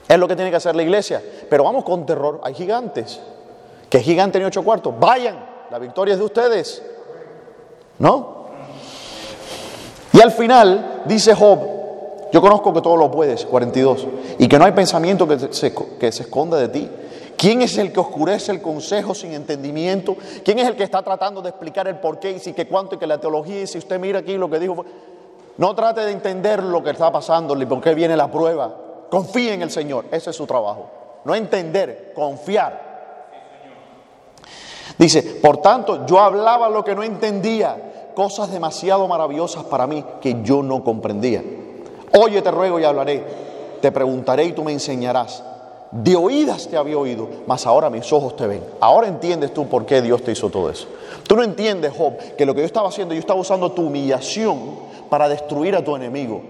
[0.06, 1.22] Es lo que tiene que hacer la iglesia.
[1.48, 2.38] Pero vamos con terror.
[2.44, 3.18] Hay gigantes.
[3.88, 4.92] ¿Qué gigante ni ocho cuartos?
[5.00, 5.42] Vayan.
[5.70, 6.82] La victoria es de ustedes.
[7.98, 8.42] ¿No?
[10.12, 11.81] Y al final dice Job,
[12.32, 14.06] yo conozco que todo lo puedes, 42,
[14.38, 16.90] y que no hay pensamiento que se, que se esconda de ti.
[17.36, 20.16] ¿Quién es el que oscurece el consejo sin entendimiento?
[20.44, 22.94] ¿Quién es el que está tratando de explicar el por qué y si que cuánto
[22.94, 24.84] y que la teología y si usted mira aquí lo que dijo?
[25.58, 28.74] No trate de entender lo que está pasando y por qué viene la prueba.
[29.10, 30.88] Confíe en el Señor, ese es su trabajo.
[31.24, 32.92] No entender, confiar.
[34.96, 40.42] Dice, por tanto, yo hablaba lo que no entendía, cosas demasiado maravillosas para mí que
[40.42, 41.42] yo no comprendía.
[42.18, 43.24] Oye, te ruego y hablaré,
[43.80, 45.42] te preguntaré y tú me enseñarás.
[45.90, 48.64] De oídas te había oído, mas ahora mis ojos te ven.
[48.80, 50.86] Ahora entiendes tú por qué Dios te hizo todo eso.
[51.26, 54.58] Tú no entiendes, Job, que lo que yo estaba haciendo, yo estaba usando tu humillación
[55.10, 56.40] para destruir a tu enemigo.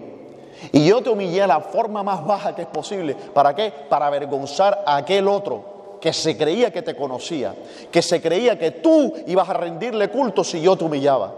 [0.70, 3.16] Y yo te humillé a la forma más baja que es posible.
[3.34, 3.72] ¿Para qué?
[3.88, 7.54] Para avergonzar a aquel otro que se creía que te conocía,
[7.90, 11.34] que se creía que tú ibas a rendirle culto si yo te humillaba.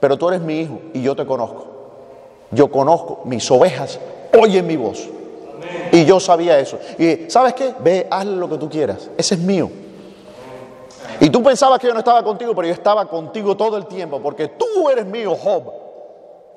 [0.00, 1.73] Pero tú eres mi hijo y yo te conozco.
[2.50, 3.98] Yo conozco mis ovejas,
[4.38, 5.08] oyen mi voz.
[5.92, 6.78] Y yo sabía eso.
[6.98, 7.74] Y ¿sabes qué?
[7.80, 9.10] Ve, hazle lo que tú quieras.
[9.16, 9.70] Ese es mío.
[11.20, 14.20] Y tú pensabas que yo no estaba contigo, pero yo estaba contigo todo el tiempo,
[14.20, 15.72] porque tú eres mío, Job.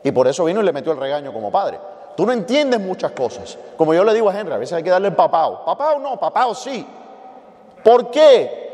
[0.03, 1.79] Y por eso vino y le metió el regaño como padre.
[2.15, 3.57] Tú no entiendes muchas cosas.
[3.77, 5.63] Como yo le digo a Henry, a veces hay que darle el papao.
[5.63, 6.85] Papao no, papao sí.
[7.83, 8.67] ¿Por qué?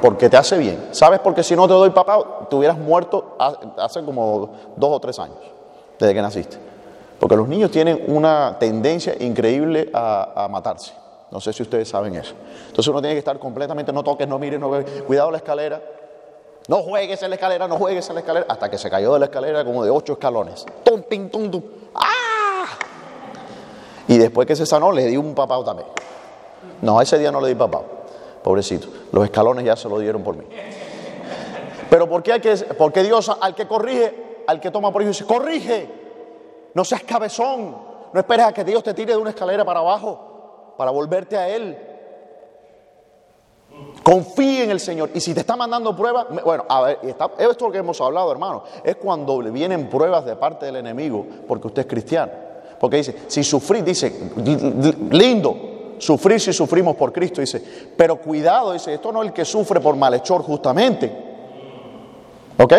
[0.00, 0.88] Porque te hace bien.
[0.92, 1.20] ¿Sabes?
[1.20, 5.18] Porque si no te doy papao, te hubieras muerto ha- hace como dos o tres
[5.18, 5.36] años,
[6.00, 6.56] desde que naciste.
[7.20, 10.94] Porque los niños tienen una tendencia increíble a, matarse.
[11.30, 12.34] No sé si ustedes saben eso.
[12.68, 15.80] Entonces uno tiene que estar completamente, no toques, no mires, no ve- cuidado la escalera.
[16.66, 18.46] No juegues en la escalera, no juegues en la escalera.
[18.48, 20.64] Hasta que se cayó de la escalera como de ocho escalones.
[20.82, 21.62] Tum, ping, tum, tum.
[21.94, 22.64] ¡Ah!
[24.08, 25.88] Y después que se sanó, le di un papao también.
[26.82, 27.84] No, ese día no le di papao.
[28.42, 28.88] Pobrecito.
[29.12, 30.44] Los escalones ya se lo dieron por mí.
[31.90, 35.02] Pero ¿por qué, hay que, por qué Dios al que corrige, al que toma por
[35.02, 35.88] hijo, dice, corrige?
[36.74, 37.76] No seas cabezón.
[38.12, 41.48] No esperes a que Dios te tire de una escalera para abajo para volverte a
[41.48, 41.78] Él.
[44.02, 45.10] Confíe en el Señor.
[45.14, 47.78] Y si te está mandando pruebas, bueno, a ver, y está- esto es lo que
[47.78, 48.64] hemos hablado, hermano.
[48.82, 52.32] Es cuando le vienen pruebas de parte del enemigo, porque usted es cristiano.
[52.78, 57.62] Porque dice, si sufrir, dice, li- li- lindo, sufrir si sufrimos por Cristo, dice,
[57.96, 61.12] pero cuidado, dice, esto no es el que sufre por malhechor justamente.
[62.58, 62.72] ¿Ok?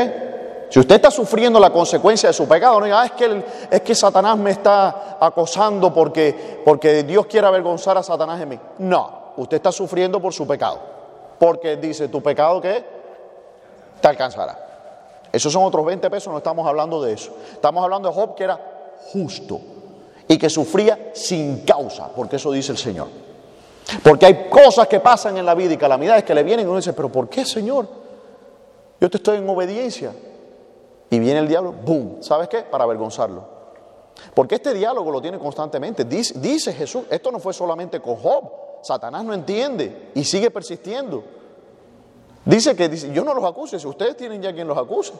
[0.71, 3.81] Si usted está sufriendo la consecuencia de su pecado, no diga, ah, es que, es
[3.81, 8.59] que Satanás me está acosando porque, porque Dios quiere avergonzar a Satanás en mí.
[8.77, 10.79] No, usted está sufriendo por su pecado.
[11.37, 12.85] Porque dice, tu pecado que
[13.99, 14.57] te alcanzará.
[15.29, 17.33] Esos son otros 20 pesos, no estamos hablando de eso.
[17.51, 18.57] Estamos hablando de Job que era
[19.11, 19.59] justo
[20.25, 23.09] y que sufría sin causa, porque eso dice el Señor.
[24.01, 26.77] Porque hay cosas que pasan en la vida y calamidades que le vienen y uno
[26.77, 27.89] dice, pero ¿por qué, Señor?
[29.01, 30.13] Yo te estoy en obediencia.
[31.11, 32.23] Y viene el diablo, ¡boom!
[32.23, 32.61] ¿Sabes qué?
[32.61, 33.43] Para avergonzarlo.
[34.33, 36.05] Porque este diálogo lo tiene constantemente.
[36.05, 38.49] Dice, Jesús, esto no fue solamente con Job.
[38.81, 41.21] Satanás no entiende y sigue persistiendo.
[42.45, 45.11] Dice que yo no los acuse, si ustedes tienen ya quien los acuse.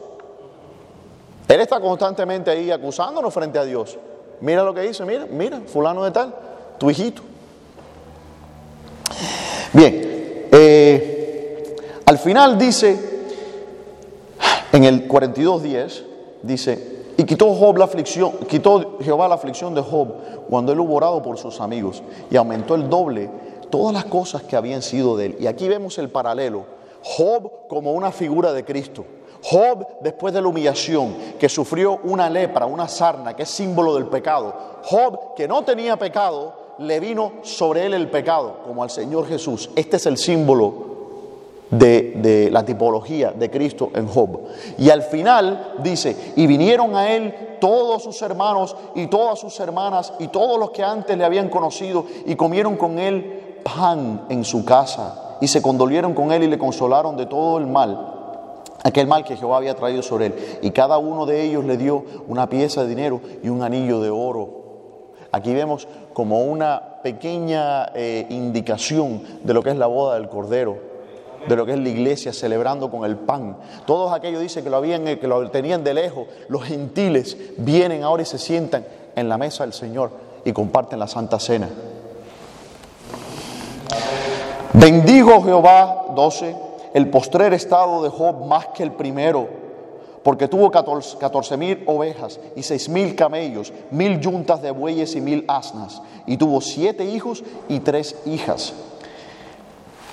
[1.46, 3.98] Él está constantemente ahí acusándonos frente a Dios.
[4.40, 6.34] Mira lo que dice, mira, mira, fulano de tal,
[6.78, 7.20] tu hijito.
[9.74, 11.76] Bien, eh,
[12.06, 13.11] al final dice,
[14.72, 16.02] en el 42.10,
[16.42, 20.14] dice, y quitó, la aflicción, quitó Jehová la aflicción de Job
[20.48, 23.30] cuando él hubo orado por sus amigos y aumentó el doble
[23.70, 25.36] todas las cosas que habían sido de él.
[25.38, 26.64] Y aquí vemos el paralelo.
[27.02, 29.04] Job como una figura de Cristo.
[29.44, 34.06] Job, después de la humillación, que sufrió una lepra, una sarna, que es símbolo del
[34.06, 34.54] pecado.
[34.84, 39.68] Job, que no tenía pecado, le vino sobre él el pecado, como al Señor Jesús.
[39.74, 40.91] Este es el símbolo
[41.72, 44.42] de, la tipología de Cristo en Job.
[44.78, 50.12] Y al final dice, y vinieron a él todos sus hermanos y todas sus hermanas
[50.18, 54.64] y todos los que antes le habían conocido y comieron con él pan en su
[54.64, 58.08] casa y se condolieron con él y le consolaron de todo el mal
[58.84, 60.58] aquel mal que Jehová había traído sobre él.
[60.60, 64.10] Y cada uno de ellos le dio una pieza de dinero y un anillo de
[64.10, 64.62] oro.
[65.30, 70.91] Aquí vemos como una pequeña eh, indicación de lo que es la boda del Cordero
[71.48, 73.56] de lo que es la iglesia celebrando con el pan.
[73.86, 76.26] Todos aquellos dicen que lo, habían, que lo tenían de lejos.
[76.48, 78.84] Los gentiles vienen ahora y se sientan
[79.14, 80.10] en la mesa del Señor
[80.44, 81.68] y comparten la Santa Cena.
[84.74, 86.56] Bendigo Jehová, 12,
[86.94, 89.48] el postrer estado de Job más que el primero,
[90.22, 95.44] porque tuvo 14 mil ovejas y seis mil camellos, mil yuntas de bueyes y mil
[95.46, 98.72] asnas, y tuvo siete hijos y tres hijas.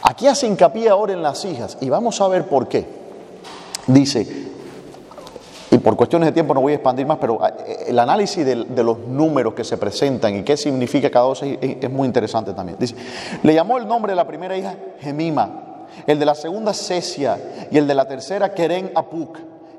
[0.01, 2.85] Aquí hace hincapié ahora en las hijas y vamos a ver por qué.
[3.87, 4.49] Dice,
[5.71, 8.83] y por cuestiones de tiempo no voy a expandir más, pero eh, el análisis de,
[8.83, 12.77] los números que se presentan y qué significa cada dos es, muy interesante también.
[12.79, 12.95] Dice,
[13.43, 17.37] le llamó el nombre de la primera hija Gemima, el de la segunda Cesia
[17.71, 19.37] y el de la tercera Keren Apuk.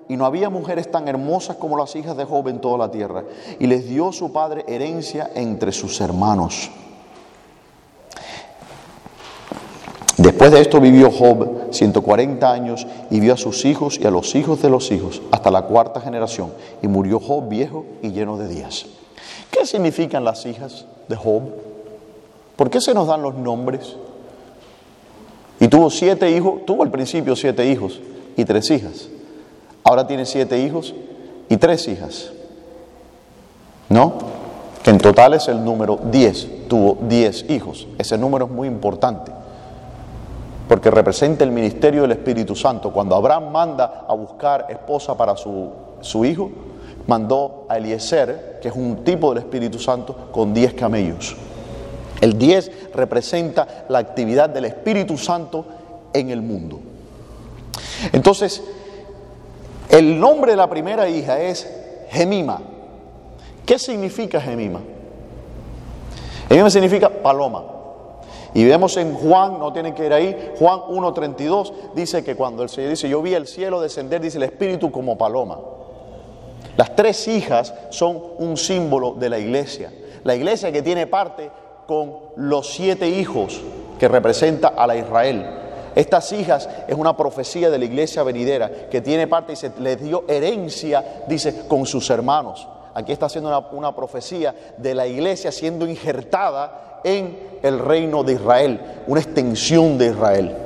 [0.09, 3.23] Y no había mujeres tan hermosas como las hijas de Job en toda la tierra.
[3.61, 6.71] Y les dio su padre herencia entre sus hermanos.
[10.21, 14.35] Después de esto vivió Job 140 años y vio a sus hijos y a los
[14.35, 16.53] hijos de los hijos hasta la cuarta generación.
[16.83, 18.85] Y murió Job viejo y lleno de días.
[19.51, 21.45] ¿Qué significan las hijas de Job?
[22.55, 23.97] ¿Por qué se nos dan los nombres?
[25.59, 27.99] Y tuvo siete hijos, tuvo al principio siete hijos
[28.37, 29.09] y tres hijas.
[29.85, 30.95] Ahora tiene siete hijos
[31.49, 32.31] y tres hijas.
[33.89, 34.18] ¿No?
[34.83, 36.47] Que en total es el número diez.
[36.68, 37.89] Tuvo diez hijos.
[37.97, 39.39] Ese número es muy importante
[40.71, 42.93] porque representa el ministerio del Espíritu Santo.
[42.93, 45.68] Cuando Abraham manda a buscar esposa para su,
[46.01, 46.49] su hijo,
[47.09, 51.35] mandó a Eliezer, que es un tipo del Espíritu Santo, con diez camellos.
[52.21, 55.64] El diez representa la actividad del Espíritu Santo
[56.12, 56.79] en el mundo.
[58.12, 58.62] Entonces,
[59.89, 61.68] el nombre de la primera hija es
[62.11, 62.61] Gemima.
[63.66, 64.79] ¿Qué significa Gemima?
[66.49, 67.80] Gemima significa paloma.
[68.55, 72.68] Y vemos en Juan, no tienen que ir ahí, Juan 1.32 dice que cuando el
[72.68, 75.59] Señor dice, yo vi el cielo descender, dice el Espíritu como paloma.
[76.76, 79.92] Las tres hijas son un símbolo de la iglesia.
[80.24, 81.51] La iglesia que tiene parte
[81.86, 83.61] con los siete hijos
[83.98, 85.46] que representa a la Israel.
[85.94, 90.01] Estas hijas es una profecía de la iglesia venidera que tiene parte y se les
[90.01, 92.66] dio herencia, dice, con sus hermanos.
[92.94, 98.34] Aquí está haciendo una, una profecía de la iglesia siendo injertada en el reino de
[98.34, 100.57] Israel, una extensión de Israel.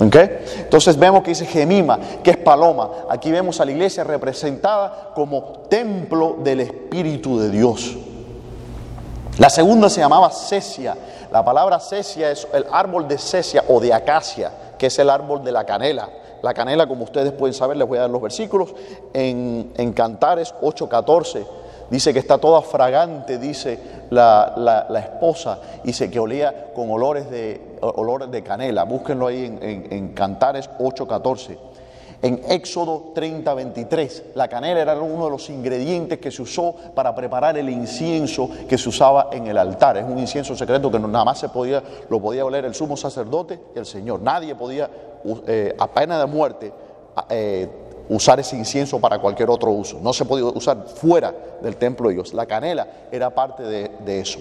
[0.00, 2.90] Entonces vemos que dice Gemima, que es paloma.
[3.08, 7.96] Aquí vemos a la iglesia representada como templo del Espíritu de Dios.
[9.38, 10.96] La segunda se llamaba Cesia.
[11.30, 15.44] La palabra Cesia es el árbol de Cesia o de acacia, que es el árbol
[15.44, 16.08] de la canela.
[16.42, 18.74] La canela, como ustedes pueden saber, les voy a dar los versículos,
[19.12, 21.44] en, en Cantares 8:14
[21.90, 23.78] Dice que está toda fragante, dice
[24.10, 28.84] la, esposa, y dice que olía con olores de, olores de canela.
[28.84, 31.56] Búsquenlo ahí en, en, Cantares 8:14.
[32.20, 37.14] En Éxodo 30, 23, la canela era uno de los ingredientes que se usó para
[37.14, 39.98] preparar el incienso que se usaba en el altar.
[39.98, 41.80] Es un incienso secreto que nada más se podía,
[42.10, 44.20] lo podía oler el sumo sacerdote y el Señor.
[44.20, 44.90] Nadie podía,
[45.46, 46.72] eh, a pena de muerte,
[47.30, 47.68] eh,
[48.08, 49.98] usar ese incienso para cualquier otro uso.
[50.02, 52.34] No se podía usar fuera del templo de Dios.
[52.34, 54.38] La canela era parte de, eso.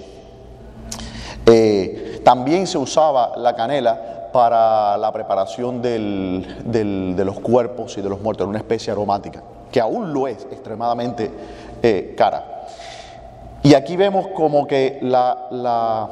[1.45, 8.21] Eh, también se usaba la canela para la preparación de los cuerpos y de los
[8.21, 9.41] muertos, era una especie aromática,
[9.71, 11.31] que aún lo es extremadamente
[11.81, 12.65] eh, cara.
[13.63, 16.07] Y aquí vemos como que la,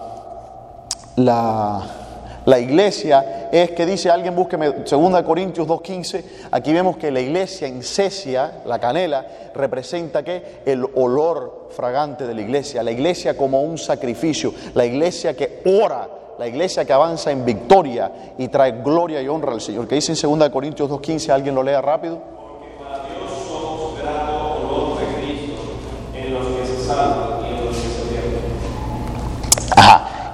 [2.45, 7.67] la iglesia es que dice alguien, búsqueme 2 Corintios 2.15, aquí vemos que la iglesia
[7.67, 13.61] en Cesia, la canela, representa que el olor fragante de la iglesia, la iglesia como
[13.61, 19.21] un sacrificio, la iglesia que ora, la iglesia que avanza en victoria y trae gloria
[19.21, 19.87] y honra al Señor.
[19.87, 22.19] Que dice en 2 Corintios 2.15, alguien lo lea rápido.
[22.19, 25.05] Porque para Dios somos grato olor de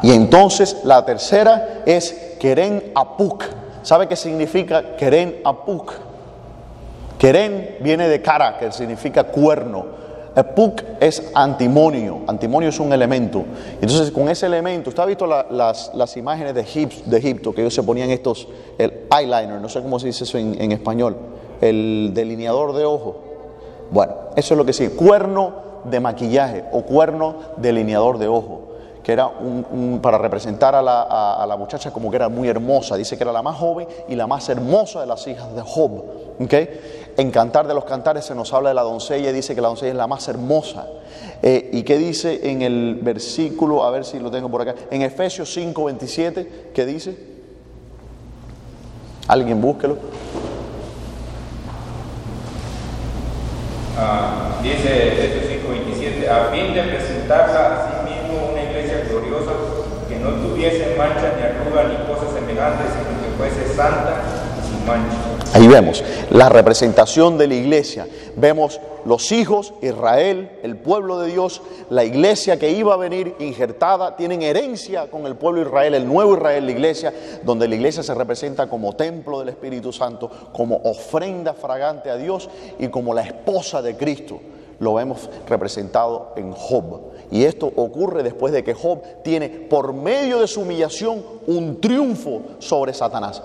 [0.03, 3.43] Y entonces la tercera es Keren Apuk.
[3.83, 5.93] ¿Sabe qué significa Keren Apuk?
[7.19, 10.01] Keren viene de cara, que significa cuerno.
[10.35, 13.43] Apuk es antimonio, antimonio es un elemento.
[13.79, 16.61] Entonces, con ese elemento, ¿usted ha visto las, imágenes de,
[17.17, 18.47] Egipto, que ellos se ponían estos,
[18.77, 21.17] el eyeliner, no sé cómo se dice eso en, español,
[21.59, 23.17] el delineador de ojo?
[23.91, 28.70] Bueno, eso es lo que sí, cuerno de maquillaje o cuerno delineador de ojo
[29.03, 32.95] que era un, para representar a la, muchacha como que era muy hermosa.
[32.95, 36.03] Dice que era la más joven y la más hermosa de las hijas de Job.
[37.17, 39.67] En Cantar de los Cantares se nos habla de la doncella y dice que la
[39.67, 40.87] doncella es la más hermosa.
[41.41, 43.83] Eh, ¿Y qué dice en el versículo?
[43.83, 44.75] A ver si lo tengo por acá.
[44.89, 47.17] En Efesios 5, 27, ¿qué dice?
[49.27, 49.97] Alguien búsquelo.
[53.97, 58.10] Ah, dice Efesios 5, 27, a fin de presentarla que no
[65.53, 68.07] Ahí vemos la representación de la iglesia.
[68.35, 74.15] Vemos los hijos, Israel, el pueblo de Dios, la iglesia que iba a venir injertada,
[74.15, 78.03] tienen herencia con el pueblo de Israel, el nuevo Israel, la iglesia, donde la iglesia
[78.03, 82.49] se representa como templo del Espíritu Santo, como ofrenda fragante a Dios
[82.79, 84.39] y como la esposa de Cristo.
[84.79, 87.10] Lo vemos representado en Job.
[87.31, 92.41] Y esto ocurre después de que Job tiene por medio de su humillación un triunfo
[92.59, 93.41] sobre Satanás.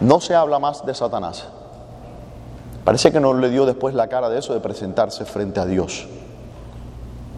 [0.00, 1.46] No se habla más de Satanás.
[2.84, 6.06] Parece que no le dio después la cara de eso de presentarse frente a Dios.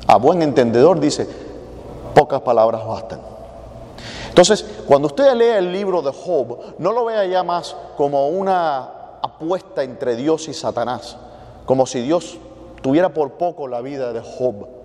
[0.06, 1.28] A buen entendedor dice,
[2.14, 3.20] pocas palabras bastan.
[4.28, 9.18] Entonces, cuando usted lea el libro de Job, no lo vea ya más como una
[9.20, 11.16] apuesta entre Dios y Satanás,
[11.66, 12.38] como si Dios
[12.80, 14.77] tuviera por poco la vida de Job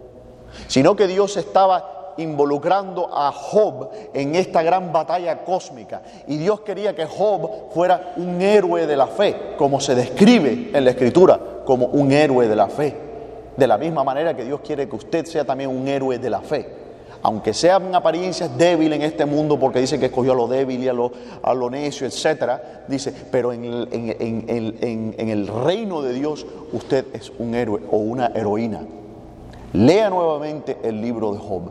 [0.67, 6.01] sino que Dios estaba involucrando a Job en esta gran batalla cósmica.
[6.27, 10.83] Y Dios quería que Job fuera un héroe de la fe, como se describe en
[10.83, 12.95] la Escritura, como un héroe de la fe.
[13.55, 16.41] De la misma manera que Dios quiere que usted sea también un héroe de la
[16.41, 16.83] fe.
[17.25, 20.83] Aunque sea en apariencias débil en este mundo, porque dice que escogió a lo débil
[20.83, 23.87] y a lo, a necio, etcétera, dice, pero en el,
[25.17, 28.81] en el reino de Dios usted es un héroe o una heroína.
[29.73, 31.63] Lea nuevamente el libro de Job.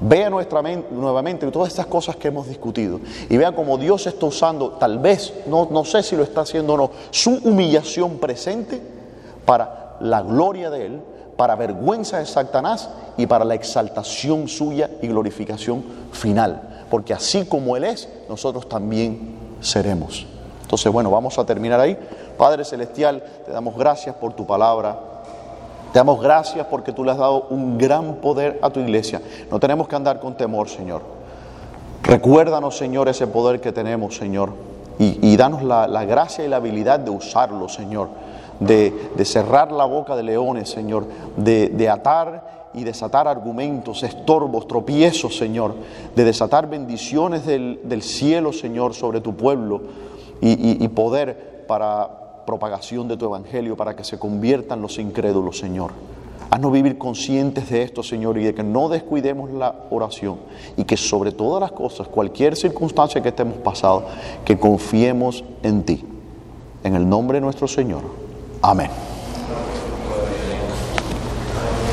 [0.00, 4.72] Vea nuestra nuevamente todas estas cosas que hemos discutido y vea cómo Dios está usando,
[4.72, 8.82] tal vez, no, no sé si lo está haciendo o no, su humillación presente
[9.46, 11.00] para la gloria de Él,
[11.36, 16.86] para vergüenza de Satanás y para la exaltación suya y glorificación final.
[16.90, 20.26] Porque así como Él es, nosotros también seremos.
[20.62, 21.96] Entonces, bueno, vamos a terminar ahí.
[22.36, 25.13] Padre Celestial, te damos gracias por tu palabra.
[25.94, 29.22] Te damos gracias porque tú le has dado un gran poder a tu iglesia.
[29.48, 31.02] No tenemos que andar con temor, Señor.
[32.02, 34.50] Recuérdanos, Señor, ese poder que tenemos, Señor.
[34.98, 38.08] Y, danos la, gracia y la habilidad de usarlo, Señor.
[38.58, 38.92] De,
[39.24, 41.06] cerrar la boca de leones, Señor.
[41.36, 45.76] De, atar y desatar argumentos, estorbos, tropiezos, Señor.
[46.16, 49.80] De desatar bendiciones del, cielo, Señor, sobre tu pueblo.
[50.40, 55.92] y poder para propagación de tu evangelio para que se conviertan los incrédulos, Señor.
[56.50, 60.38] Haznos vivir conscientes de esto, Señor, y de que no descuidemos la oración
[60.76, 64.06] y que sobre todas las cosas, cualquier circunstancia que estemos pasando,
[64.44, 66.04] que confiemos en ti.
[66.84, 68.02] En el nombre de nuestro Señor.
[68.62, 68.90] Amén.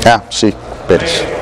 [0.04, 0.52] Ah, sí,
[0.86, 1.41] Pérez.